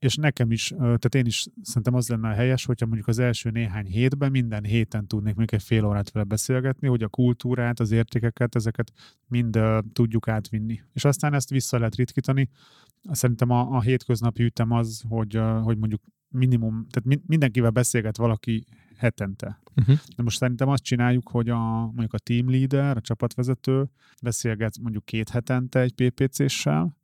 [0.05, 3.49] és nekem is, tehát én is szerintem az lenne a helyes, hogyha mondjuk az első
[3.49, 7.91] néhány hétben minden héten tudnék mondjuk egy fél órát vele beszélgetni, hogy a kultúrát, az
[7.91, 8.91] értékeket, ezeket
[9.27, 9.59] mind
[9.93, 10.81] tudjuk átvinni.
[10.93, 12.49] És aztán ezt vissza lehet ritkítani.
[13.11, 18.65] Szerintem a, a hétköznapi ütem az, hogy, hogy mondjuk minimum, tehát mindenkivel beszélget valaki
[18.97, 19.61] hetente.
[19.75, 19.97] Uh-huh.
[20.15, 23.89] De most szerintem azt csináljuk, hogy a, mondjuk a team leader, a csapatvezető
[24.21, 26.97] beszélget mondjuk két hetente egy PPC-ssel,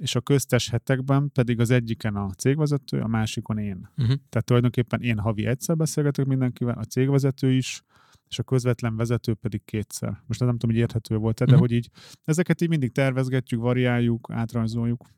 [0.00, 3.88] és a köztes hetekben pedig az egyiken a cégvezető, a másikon én.
[3.96, 4.16] Uh-huh.
[4.28, 7.82] Tehát tulajdonképpen én havi egyszer beszélgetek mindenkivel, a cégvezető is,
[8.28, 10.22] és a közvetlen vezető pedig kétszer.
[10.26, 11.48] Most nem tudom, hogy érthető volt-e, uh-huh.
[11.48, 11.60] de mhm.
[11.60, 11.90] hogy így
[12.24, 15.08] ezeket így mindig tervezgetjük, variáljuk, átrajzoljuk.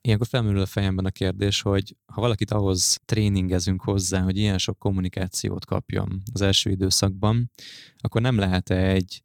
[0.00, 4.78] Ilyenkor felmerül a fejemben a kérdés, hogy ha valakit ahhoz tréningezünk hozzá, hogy ilyen sok
[4.78, 7.50] kommunikációt kapjon az első időszakban,
[7.98, 9.22] akkor nem lehet -e egy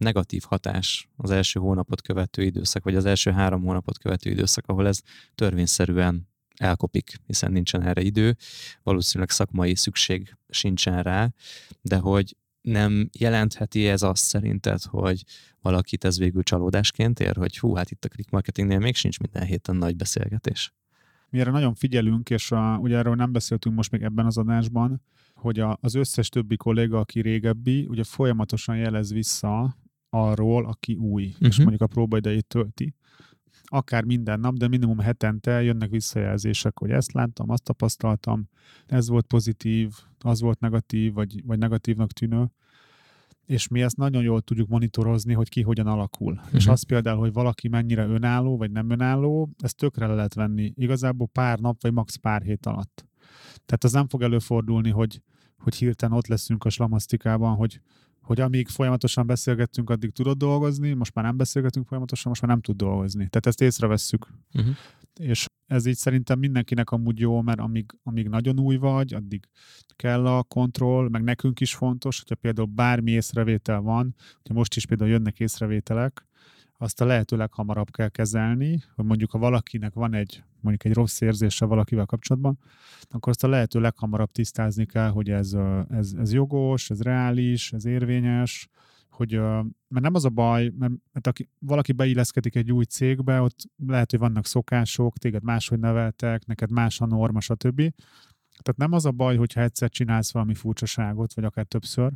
[0.00, 4.86] negatív hatás az első hónapot követő időszak, vagy az első három hónapot követő időszak, ahol
[4.86, 5.00] ez
[5.34, 8.36] törvényszerűen elkopik, hiszen nincsen erre idő,
[8.82, 11.32] valószínűleg szakmai szükség sincsen rá,
[11.82, 15.24] de hogy nem jelentheti ez azt szerinted, hogy
[15.60, 19.44] valakit ez végül csalódásként ér, hogy hú, hát itt a click marketingnél még sincs minden
[19.44, 20.74] héten nagy beszélgetés.
[21.30, 25.02] Mi erre nagyon figyelünk, és a, ugye erről nem beszéltünk most még ebben az adásban,
[25.34, 29.76] hogy a, az összes többi kolléga, aki régebbi, ugye folyamatosan jelez vissza
[30.10, 31.46] arról, aki új, uh-huh.
[31.48, 31.60] és mhm.
[31.66, 32.94] mondjuk a próbaidejét tölti.
[33.64, 38.48] Akár minden nap, de minimum hetente jönnek visszajelzések, hogy ezt láttam, azt tapasztaltam,
[38.86, 42.50] ez volt pozitív, az volt negatív, vagy, vagy negatívnak tűnő
[43.50, 46.32] és mi ezt nagyon jól tudjuk monitorozni, hogy ki hogyan alakul.
[46.32, 46.54] Uh-huh.
[46.54, 50.72] És az például, hogy valaki mennyire önálló, vagy nem önálló, ezt tökre le lehet venni.
[50.76, 52.16] Igazából pár nap, vagy max.
[52.16, 53.06] pár hét alatt.
[53.66, 55.22] Tehát az nem fog előfordulni, hogy,
[55.58, 57.80] hogy hirtelen ott leszünk a slamasztikában, hogy
[58.20, 62.60] hogy amíg folyamatosan beszélgettünk, addig tudod dolgozni, most már nem beszélgetünk folyamatosan, most már nem
[62.60, 63.28] tud dolgozni.
[63.28, 64.26] Tehát ezt észrevesszük.
[64.52, 64.74] Uh-huh.
[65.20, 69.48] És ez így szerintem mindenkinek amúgy jó, mert amíg, amíg nagyon új vagy, addig
[69.96, 74.86] kell a kontroll, meg nekünk is fontos, hogyha például bármi észrevétel van, hogyha most is
[74.86, 76.28] például jönnek észrevételek,
[76.82, 81.20] azt a lehető leghamarabb kell kezelni, hogy mondjuk ha valakinek van egy mondjuk egy rossz
[81.20, 82.58] érzése valakivel kapcsolatban,
[83.08, 85.56] akkor azt a lehető leghamarabb tisztázni kell, hogy ez,
[85.88, 88.68] ez, ez jogos, ez reális, ez érvényes,
[89.10, 89.32] hogy,
[89.88, 94.10] mert nem az a baj, mert, mert aki, valaki beilleszkedik egy új cégbe, ott lehet,
[94.10, 97.76] hogy vannak szokások, téged máshogy neveltek, neked más a norma, stb.
[98.62, 102.12] Tehát nem az a baj, hogyha egyszer csinálsz valami furcsaságot, vagy akár többször,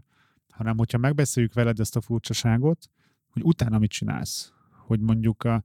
[0.48, 2.88] hanem hogyha megbeszéljük veled ezt a furcsaságot,
[3.34, 4.52] hogy utána mit csinálsz.
[4.86, 5.64] Hogy mondjuk a,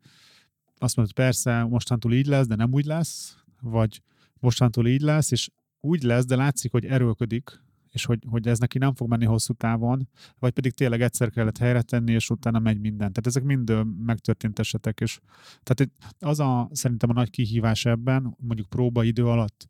[0.78, 4.02] azt mondod, persze, mostantól így lesz, de nem úgy lesz, vagy
[4.40, 5.50] mostantól így lesz, és
[5.80, 7.62] úgy lesz, de látszik, hogy erőlködik,
[7.92, 10.10] és hogy, hogy ez neki nem fog menni hosszú távon,
[10.40, 12.98] vagy pedig tényleg egyszer kellett helyre tenni, és utána megy minden.
[12.98, 15.20] Tehát ezek mind megtörtént esetek, és
[15.64, 19.68] tehát az a szerintem a nagy kihívás ebben, mondjuk próbaidő alatt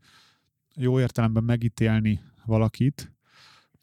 [0.76, 3.14] jó értelemben megítélni valakit,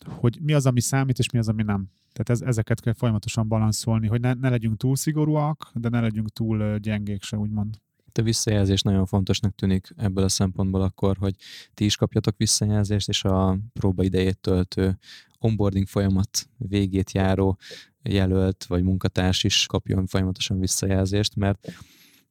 [0.04, 1.90] hogy mi az, ami számít, és mi az, ami nem.
[2.16, 6.30] Tehát ez, ezeket kell folyamatosan balanszolni, hogy ne, ne legyünk túl szigorúak, de ne legyünk
[6.30, 7.80] túl gyengék se, úgymond.
[8.12, 11.34] A visszajelzés nagyon fontosnak tűnik ebből a szempontból akkor, hogy
[11.74, 14.98] ti is kapjatok visszajelzést, és a próba idejét töltő
[15.38, 17.58] onboarding folyamat végét járó
[18.02, 21.72] jelölt vagy munkatárs is kapjon folyamatosan visszajelzést, mert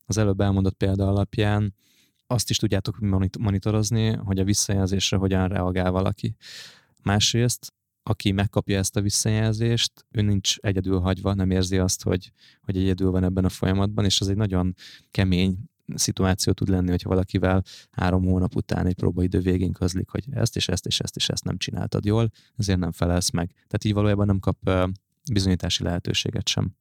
[0.05, 1.73] az előbb elmondott példa alapján
[2.27, 2.99] azt is tudjátok
[3.39, 6.36] monitorozni, hogy a visszajelzésre hogyan reagál valaki.
[7.03, 7.73] Másrészt
[8.08, 12.32] aki megkapja ezt a visszajelzést, ő nincs egyedül hagyva, nem érzi azt, hogy,
[12.62, 14.76] hogy egyedül van ebben a folyamatban, és az egy nagyon
[15.12, 15.58] kemény
[15.93, 20.68] szituáció tud lenni, hogyha valakivel három hónap után egy próbaidő végén közlik, hogy ezt és
[20.68, 23.47] ezt és ezt és ezt nem csináltad jól, ezért nem felelsz meg.
[23.47, 24.70] Tehát így valójában nem kap
[25.32, 26.76] bizonyítási lehetőséget sem.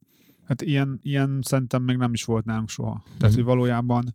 [0.45, 3.03] Hát ilyen, ilyen szerintem még nem is volt nálunk soha.
[3.05, 3.35] Tehát, mm-hmm.
[3.35, 4.14] hogy valójában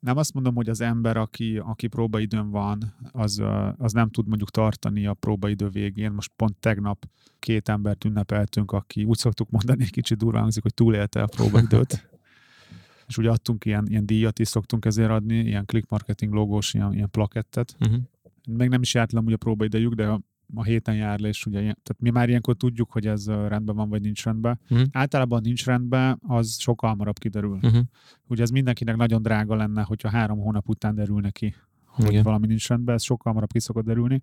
[0.00, 3.42] nem azt mondom, hogy az ember, aki, aki próbaidőn van, az,
[3.76, 6.12] az nem tud mondjuk tartani a próbaidő végén.
[6.12, 10.74] Most pont tegnap két embert ünnepeltünk, aki úgy szoktuk mondani, egy kicsit durván hangzik, hogy
[10.74, 12.08] túlélte a próbaidőt.
[13.08, 16.92] és ugye adtunk ilyen, ilyen díjat is szoktunk ezért adni, ilyen click marketing logós, ilyen,
[16.92, 17.76] ilyen plakettet.
[17.80, 18.00] Uh-huh.
[18.48, 20.20] Még nem is járt le a próbaidejük, de
[20.54, 23.88] a héten jár le, és ugye, tehát mi már ilyenkor tudjuk, hogy ez rendben van,
[23.88, 24.60] vagy nincs rendben.
[24.70, 24.86] Uh-huh.
[24.92, 27.58] Általában nincs rendben, az sokkal hamarabb kiderül.
[27.62, 27.82] Uh-huh.
[28.26, 32.22] Ugye ez mindenkinek nagyon drága lenne, hogyha három hónap után derül neki, hogy Igen.
[32.22, 34.22] valami nincs rendben, ez sokkal hamarabb ki szokott derülni.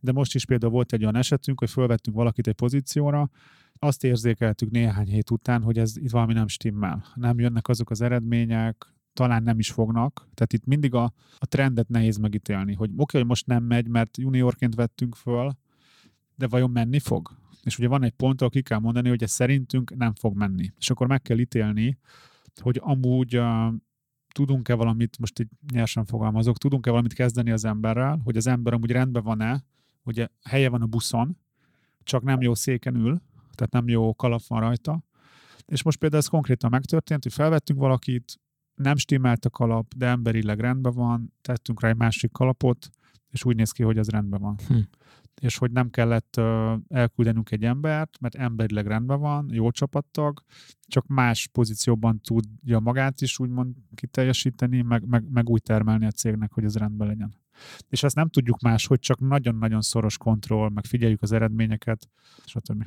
[0.00, 3.30] De most is például volt egy olyan esetünk, hogy felvettünk valakit egy pozícióra,
[3.78, 7.04] azt érzékeltük néhány hét után, hogy ez itt valami nem stimmel.
[7.14, 10.28] Nem jönnek azok az eredmények, talán nem is fognak.
[10.34, 13.88] Tehát itt mindig a, a trendet nehéz megítélni, hogy oké, okay, hogy most nem megy,
[13.88, 15.52] mert juniorként vettünk föl,
[16.34, 17.30] de vajon menni fog?
[17.62, 20.72] És ugye van egy pont, ahol ki kell mondani, hogy ez szerintünk nem fog menni.
[20.78, 21.98] És akkor meg kell ítélni,
[22.60, 23.74] hogy amúgy uh,
[24.32, 28.90] tudunk-e valamit, most így nyersen fogalmazok, tudunk-e valamit kezdeni az emberrel, hogy az ember amúgy
[28.90, 29.64] rendben van-e,
[30.02, 31.38] hogy helye van a buszon,
[32.02, 33.22] csak nem jó széken ül,
[33.54, 35.04] tehát nem jó kalap van rajta.
[35.66, 38.40] És most például ez konkrétan megtörtént, hogy felvettünk valakit,
[38.74, 42.90] nem stimmelt a kalap, de emberileg rendben van, tettünk rá egy másik kalapot,
[43.30, 44.58] és úgy néz ki, hogy az rendben van.
[44.66, 44.78] Hm.
[45.40, 46.40] És hogy nem kellett
[46.88, 50.42] elküldenünk egy embert, mert emberileg rendben van, jó csapattag,
[50.86, 56.52] csak más pozícióban tudja magát is úgymond kiteljesíteni, meg, meg, meg úgy termelni a cégnek,
[56.52, 57.34] hogy ez rendben legyen.
[57.88, 62.08] És ezt nem tudjuk más, hogy csak nagyon-nagyon szoros kontroll, meg figyeljük az eredményeket,
[62.44, 62.84] stb.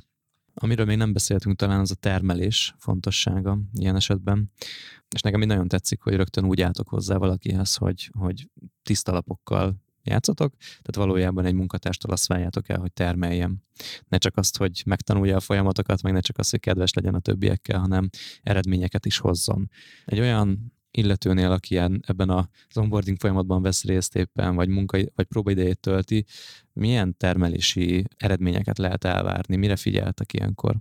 [0.58, 4.52] Amiről még nem beszéltünk talán, az a termelés fontossága ilyen esetben.
[5.16, 8.50] És nekem így nagyon tetszik, hogy rögtön úgy álltok hozzá valakihez, hogy, hogy
[8.84, 9.76] tiszta lapokkal
[10.06, 13.58] játszatok, tehát valójában egy munkatárstól azt várjátok el, hogy termeljem.
[14.08, 17.20] Ne csak azt, hogy megtanulja a folyamatokat, meg ne csak azt, hogy kedves legyen a
[17.20, 18.10] többiekkel, hanem
[18.43, 19.70] eredményeket is hozzon.
[20.06, 22.47] Egy olyan illetőnél, aki ebben az
[22.78, 26.26] onboarding folyamatban vesz részt éppen, vagy munka, vagy próbaidejét tölti,
[26.74, 29.56] milyen termelési eredményeket lehet elvárni?
[29.56, 30.76] Mire figyeltek ilyenkor?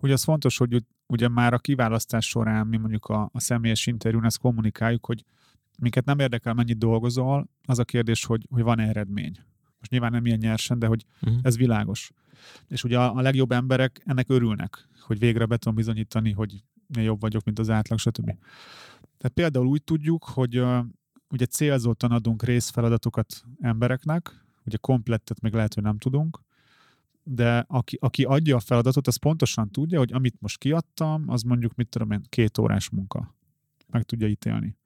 [0.00, 4.24] Ugye az fontos, hogy ugye már a kiválasztás során mi mondjuk a, a személyes interjún
[4.24, 5.24] ezt kommunikáljuk, hogy
[5.78, 9.38] minket nem érdekel, mennyit dolgozol, az a kérdés, hogy, hogy van-e eredmény.
[9.78, 11.38] Most nyilván nem ilyen nyersen, de hogy uh-huh.
[11.42, 12.10] ez világos.
[12.68, 16.62] És ugye a, a legjobb emberek ennek örülnek, hogy végre be tudom bizonyítani, hogy
[16.96, 18.24] én jobb vagyok, mint az átlag, stb.
[19.16, 20.84] Tehát például úgy tudjuk, hogy uh,
[21.30, 26.40] ugye célzottan adunk részfeladatokat embereknek, ugye komplettet még lehet, hogy nem tudunk,
[27.22, 31.74] de aki, aki adja a feladatot, az pontosan tudja, hogy amit most kiadtam, az mondjuk,
[31.74, 33.34] mit tudom én, két órás munka.
[33.86, 34.76] Meg tudja ítélni.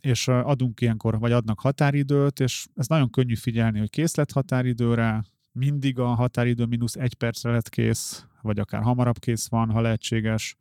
[0.00, 5.24] És adunk ilyenkor, vagy adnak határidőt, és ez nagyon könnyű figyelni, hogy kész lett határidőre,
[5.52, 10.56] mindig a határidő mínusz egy percre lett kész, vagy akár hamarabb kész van, ha lehetséges.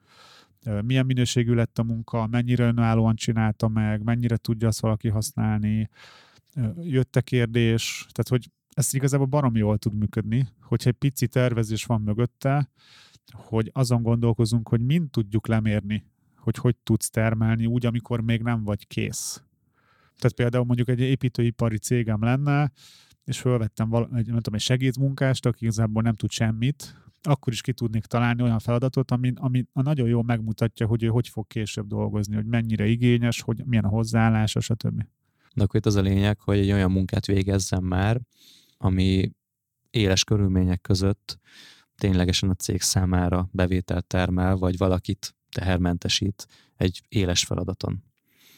[0.81, 5.89] Milyen minőségű lett a munka, mennyire önállóan csinálta meg, mennyire tudja azt valaki használni,
[6.81, 12.01] jött-e kérdés, tehát hogy ez igazából barom jól tud működni, hogyha egy pici tervezés van
[12.01, 12.69] mögötte,
[13.33, 16.05] hogy azon gondolkozunk, hogy mind tudjuk lemérni,
[16.47, 19.43] hogy hogy tudsz termelni úgy, amikor még nem vagy kész.
[20.17, 22.71] Tehát például mondjuk egy építőipari cégem lenne,
[23.23, 27.61] és felvettem val- egy, nem tudom, egy segédmunkást, aki igazából nem tud semmit, akkor is
[27.61, 31.47] ki tudnék találni olyan feladatot, ami, ami a nagyon jól megmutatja, hogy ő hogy fog
[31.47, 35.05] később dolgozni, hogy mennyire igényes, hogy milyen a hozzáállása, stb.
[35.53, 38.21] De akkor itt az a lényeg, hogy egy olyan munkát végezzen már,
[38.77, 39.31] ami
[39.89, 41.39] éles körülmények között
[41.95, 48.03] ténylegesen a cég számára bevételt termel, vagy valakit tehermentesít egy éles feladaton.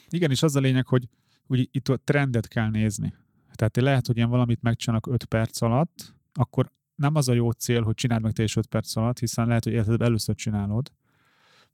[0.10, 1.08] Igen, és az a lényeg, hogy
[1.48, 3.14] úgy itt a trendet kell nézni.
[3.54, 7.84] Tehát lehet, hogy én valamit megcsinálok 5 perc alatt, akkor nem az a jó cél,
[7.84, 10.92] hogy csináld meg te is 5 perc alatt, hiszen lehet, hogy életedben először csinálod,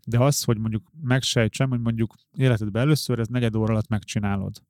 [0.08, 4.62] de az, hogy mondjuk megsejtsem, hogy mondjuk életedben először, ez negyed óra alatt megcsinálod.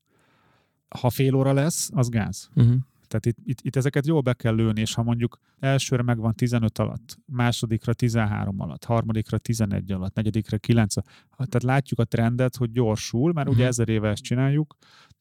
[1.00, 2.50] Ha fél óra lesz, az gáz.
[2.56, 2.76] Uh-huh.
[3.20, 6.80] Tehát itt, itt, itt ezeket jól be kell lőni, és ha mondjuk elsőre megvan 15
[6.80, 10.94] alatt, másodikra 13 alatt, harmadikra 11 alatt, negyedikre 9
[11.38, 13.68] tehát látjuk a trendet, hogy gyorsul, mert ugye mhm.
[13.68, 14.76] ezer éve ezt csináljuk,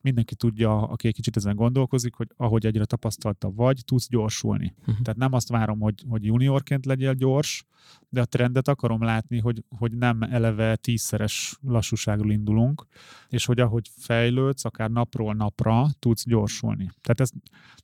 [0.04, 4.74] mindenki tudja, aki egy kicsit ezen gondolkozik, hogy ahogy egyre tapasztaltabb vagy, tudsz gyorsulni.
[4.78, 5.00] Uh-huh.
[5.02, 7.64] Tehát nem azt várom, hogy, hogy juniorként legyél gyors,
[8.08, 12.86] de a trendet akarom látni, hogy, hogy nem eleve tízszeres lassúságról indulunk,
[13.28, 16.90] és hogy ahogy fejlődsz, akár napról napra tudsz gyorsulni.
[17.00, 17.30] Tehát ez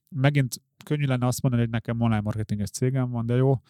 [0.09, 3.61] megint könnyű lenne azt mondani, hogy nekem online marketinges cégem van, de jó,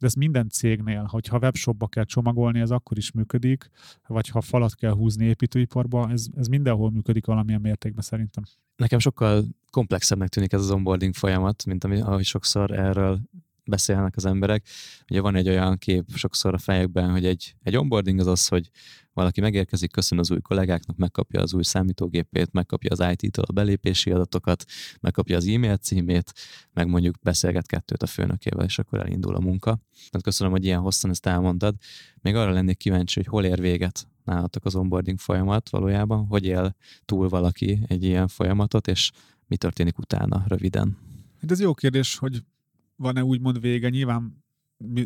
[0.00, 3.70] de ez minden cégnél, hogyha webshopba kell csomagolni, ez akkor is működik,
[4.06, 8.44] vagy ha falat kell húzni építőiparba, ez, ez mindenhol működik valamilyen mértékben szerintem.
[8.76, 13.20] Nekem sokkal komplexebbnek tűnik ez az onboarding folyamat, mint ami, ahogy sokszor erről
[13.70, 14.66] beszélnek az emberek.
[15.10, 18.70] Ugye van egy olyan kép sokszor a fejekben, hogy egy, egy onboarding az az, hogy
[19.12, 24.10] valaki megérkezik, köszön az új kollégáknak, megkapja az új számítógépét, megkapja az IT-től a belépési
[24.10, 24.64] adatokat,
[25.00, 26.32] megkapja az e-mail címét,
[26.72, 29.78] meg mondjuk beszélget kettőt a főnökével, és akkor elindul a munka.
[29.92, 31.74] Tehát köszönöm, hogy ilyen hosszan ezt elmondtad.
[32.20, 36.76] Még arra lennék kíváncsi, hogy hol ér véget nálatok az onboarding folyamat valójában, hogy él
[37.04, 39.10] túl valaki egy ilyen folyamatot, és
[39.46, 40.96] mi történik utána röviden?
[41.40, 42.42] Hát ez jó kérdés, hogy
[43.00, 43.88] van-e úgymond vége?
[43.88, 44.44] Nyilván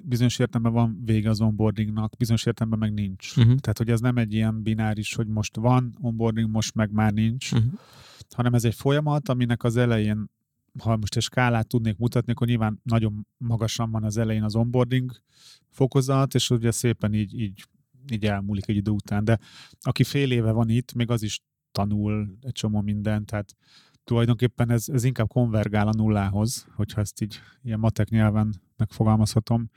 [0.05, 3.36] bizonyos értelemben van vége az onboardingnak, bizonyos értelemben meg nincs.
[3.36, 3.55] Uh-huh.
[3.55, 7.53] Tehát, hogy ez nem egy ilyen bináris, hogy most van onboarding, most meg már nincs,
[7.53, 7.72] uh-huh.
[8.30, 10.30] hanem ez egy folyamat, aminek az elején,
[10.78, 15.12] ha most egy skálát tudnék mutatni, akkor nyilván nagyon magasan van az elején az onboarding
[15.70, 17.64] fokozat, és ugye szépen így, így,
[18.12, 19.24] így elmúlik egy idő után.
[19.24, 19.38] De
[19.80, 21.40] aki fél éve van itt, még az is
[21.72, 23.55] tanul egy csomó mindent, tehát
[24.05, 29.70] tulajdonképpen ez, ez inkább konvergál a nullához, hogyha ezt így ilyen matek nyelven megfogalmazhatom,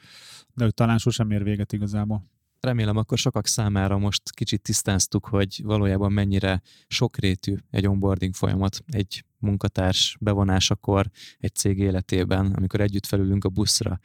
[0.53, 2.25] de hogy talán sosem ér véget igazából.
[2.59, 9.25] Remélem akkor sokak számára most kicsit tisztáztuk, hogy valójában mennyire sokrétű egy onboarding folyamat egy
[9.39, 13.99] munkatárs bevonásakor egy cég életében, amikor együtt felülünk a buszra.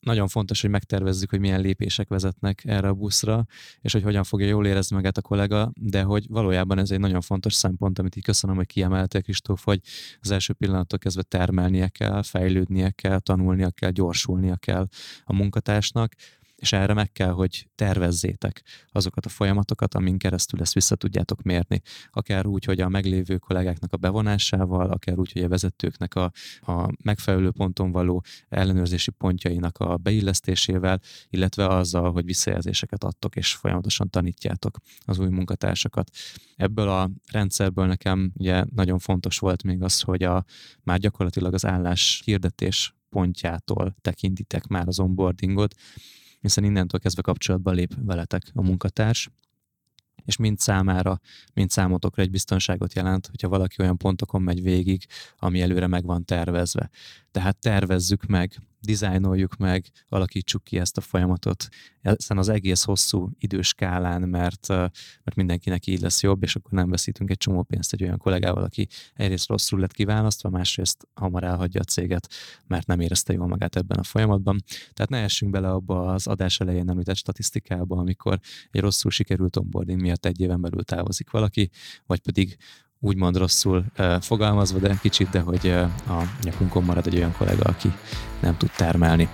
[0.00, 3.46] Nagyon fontos, hogy megtervezzük, hogy milyen lépések vezetnek erre a buszra,
[3.80, 7.20] és hogy hogyan fogja jól érezni magát a kollega, de hogy valójában ez egy nagyon
[7.20, 9.80] fontos szempont, amit így köszönöm, hogy kiemeltél, Kristóf, hogy
[10.20, 14.86] az első pillanattól kezdve termelnie kell, fejlődnie kell, tanulnia kell, gyorsulnia kell
[15.24, 16.14] a munkatársnak,
[16.60, 21.80] és erre meg kell, hogy tervezzétek azokat a folyamatokat, amin keresztül ezt vissza tudjátok mérni.
[22.10, 26.88] Akár úgy, hogy a meglévő kollégáknak a bevonásával, akár úgy, hogy a vezetőknek a, a
[27.02, 31.00] megfelelő ponton való ellenőrzési pontjainak a beillesztésével,
[31.30, 36.10] illetve azzal, hogy visszajelzéseket adtok, és folyamatosan tanítjátok az új munkatársakat.
[36.56, 40.44] Ebből a rendszerből nekem ugye nagyon fontos volt még az, hogy a,
[40.82, 45.74] már gyakorlatilag az állás hirdetés pontjától tekintitek már az onboardingot,
[46.40, 49.30] hiszen innentől kezdve kapcsolatba lép veletek a munkatárs,
[50.24, 51.20] és mind számára,
[51.54, 55.06] mind számotokra egy biztonságot jelent, hogyha valaki olyan pontokon megy végig,
[55.38, 56.90] ami előre meg van tervezve.
[57.30, 61.68] Tehát tervezzük meg, dizájnoljuk meg, alakítsuk ki ezt a folyamatot
[62.02, 67.30] ezen az egész hosszú időskálán, mert, mert mindenkinek így lesz jobb, és akkor nem veszítünk
[67.30, 71.84] egy csomó pénzt egy olyan kollégával, aki egyrészt rosszul lett kiválasztva, másrészt hamar elhagyja a
[71.84, 72.28] céget,
[72.66, 74.62] mert nem érezte jól magát ebben a folyamatban.
[74.92, 78.38] Tehát ne essünk bele abba az adás elején említett statisztikába, amikor
[78.70, 81.70] egy rosszul sikerült onboarding miatt egy éven belül távozik valaki,
[82.06, 82.56] vagy pedig
[83.00, 83.84] úgymond rosszul
[84.20, 85.70] fogalmazva, de kicsit, de hogy
[86.08, 87.92] a nyakunkon marad egy olyan kollega, aki
[88.40, 89.28] nem tud termelni.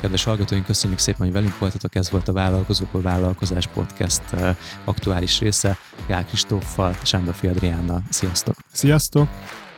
[0.00, 4.22] Kedves hallgatóink, köszönjük szépen, hogy velünk voltatok, ez volt a Vállalkozókból Vállalkozás Podcast
[4.84, 8.02] aktuális része, Gál Kristóffal, Sándor Fiadriánnal.
[8.10, 8.56] Sziasztok!
[8.72, 9.28] Sziasztok!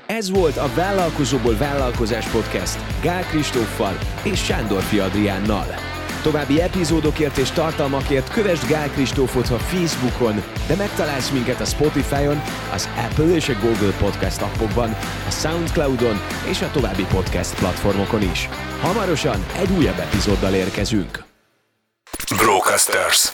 [0.07, 5.88] Ez volt a Vállalkozóból Vállalkozás Podcast Gál Kristóffal és Sándor Fiadriánnal.
[6.23, 12.43] További epizódokért és tartalmakért kövess Gál Kristófot a Facebookon, de megtalálsz minket a Spotify-on,
[12.73, 14.97] az Apple és a Google Podcast appokban,
[15.27, 18.49] a Soundcloud-on és a további podcast platformokon is.
[18.81, 21.25] Hamarosan egy újabb epizóddal érkezünk.
[22.37, 23.33] Brocasters.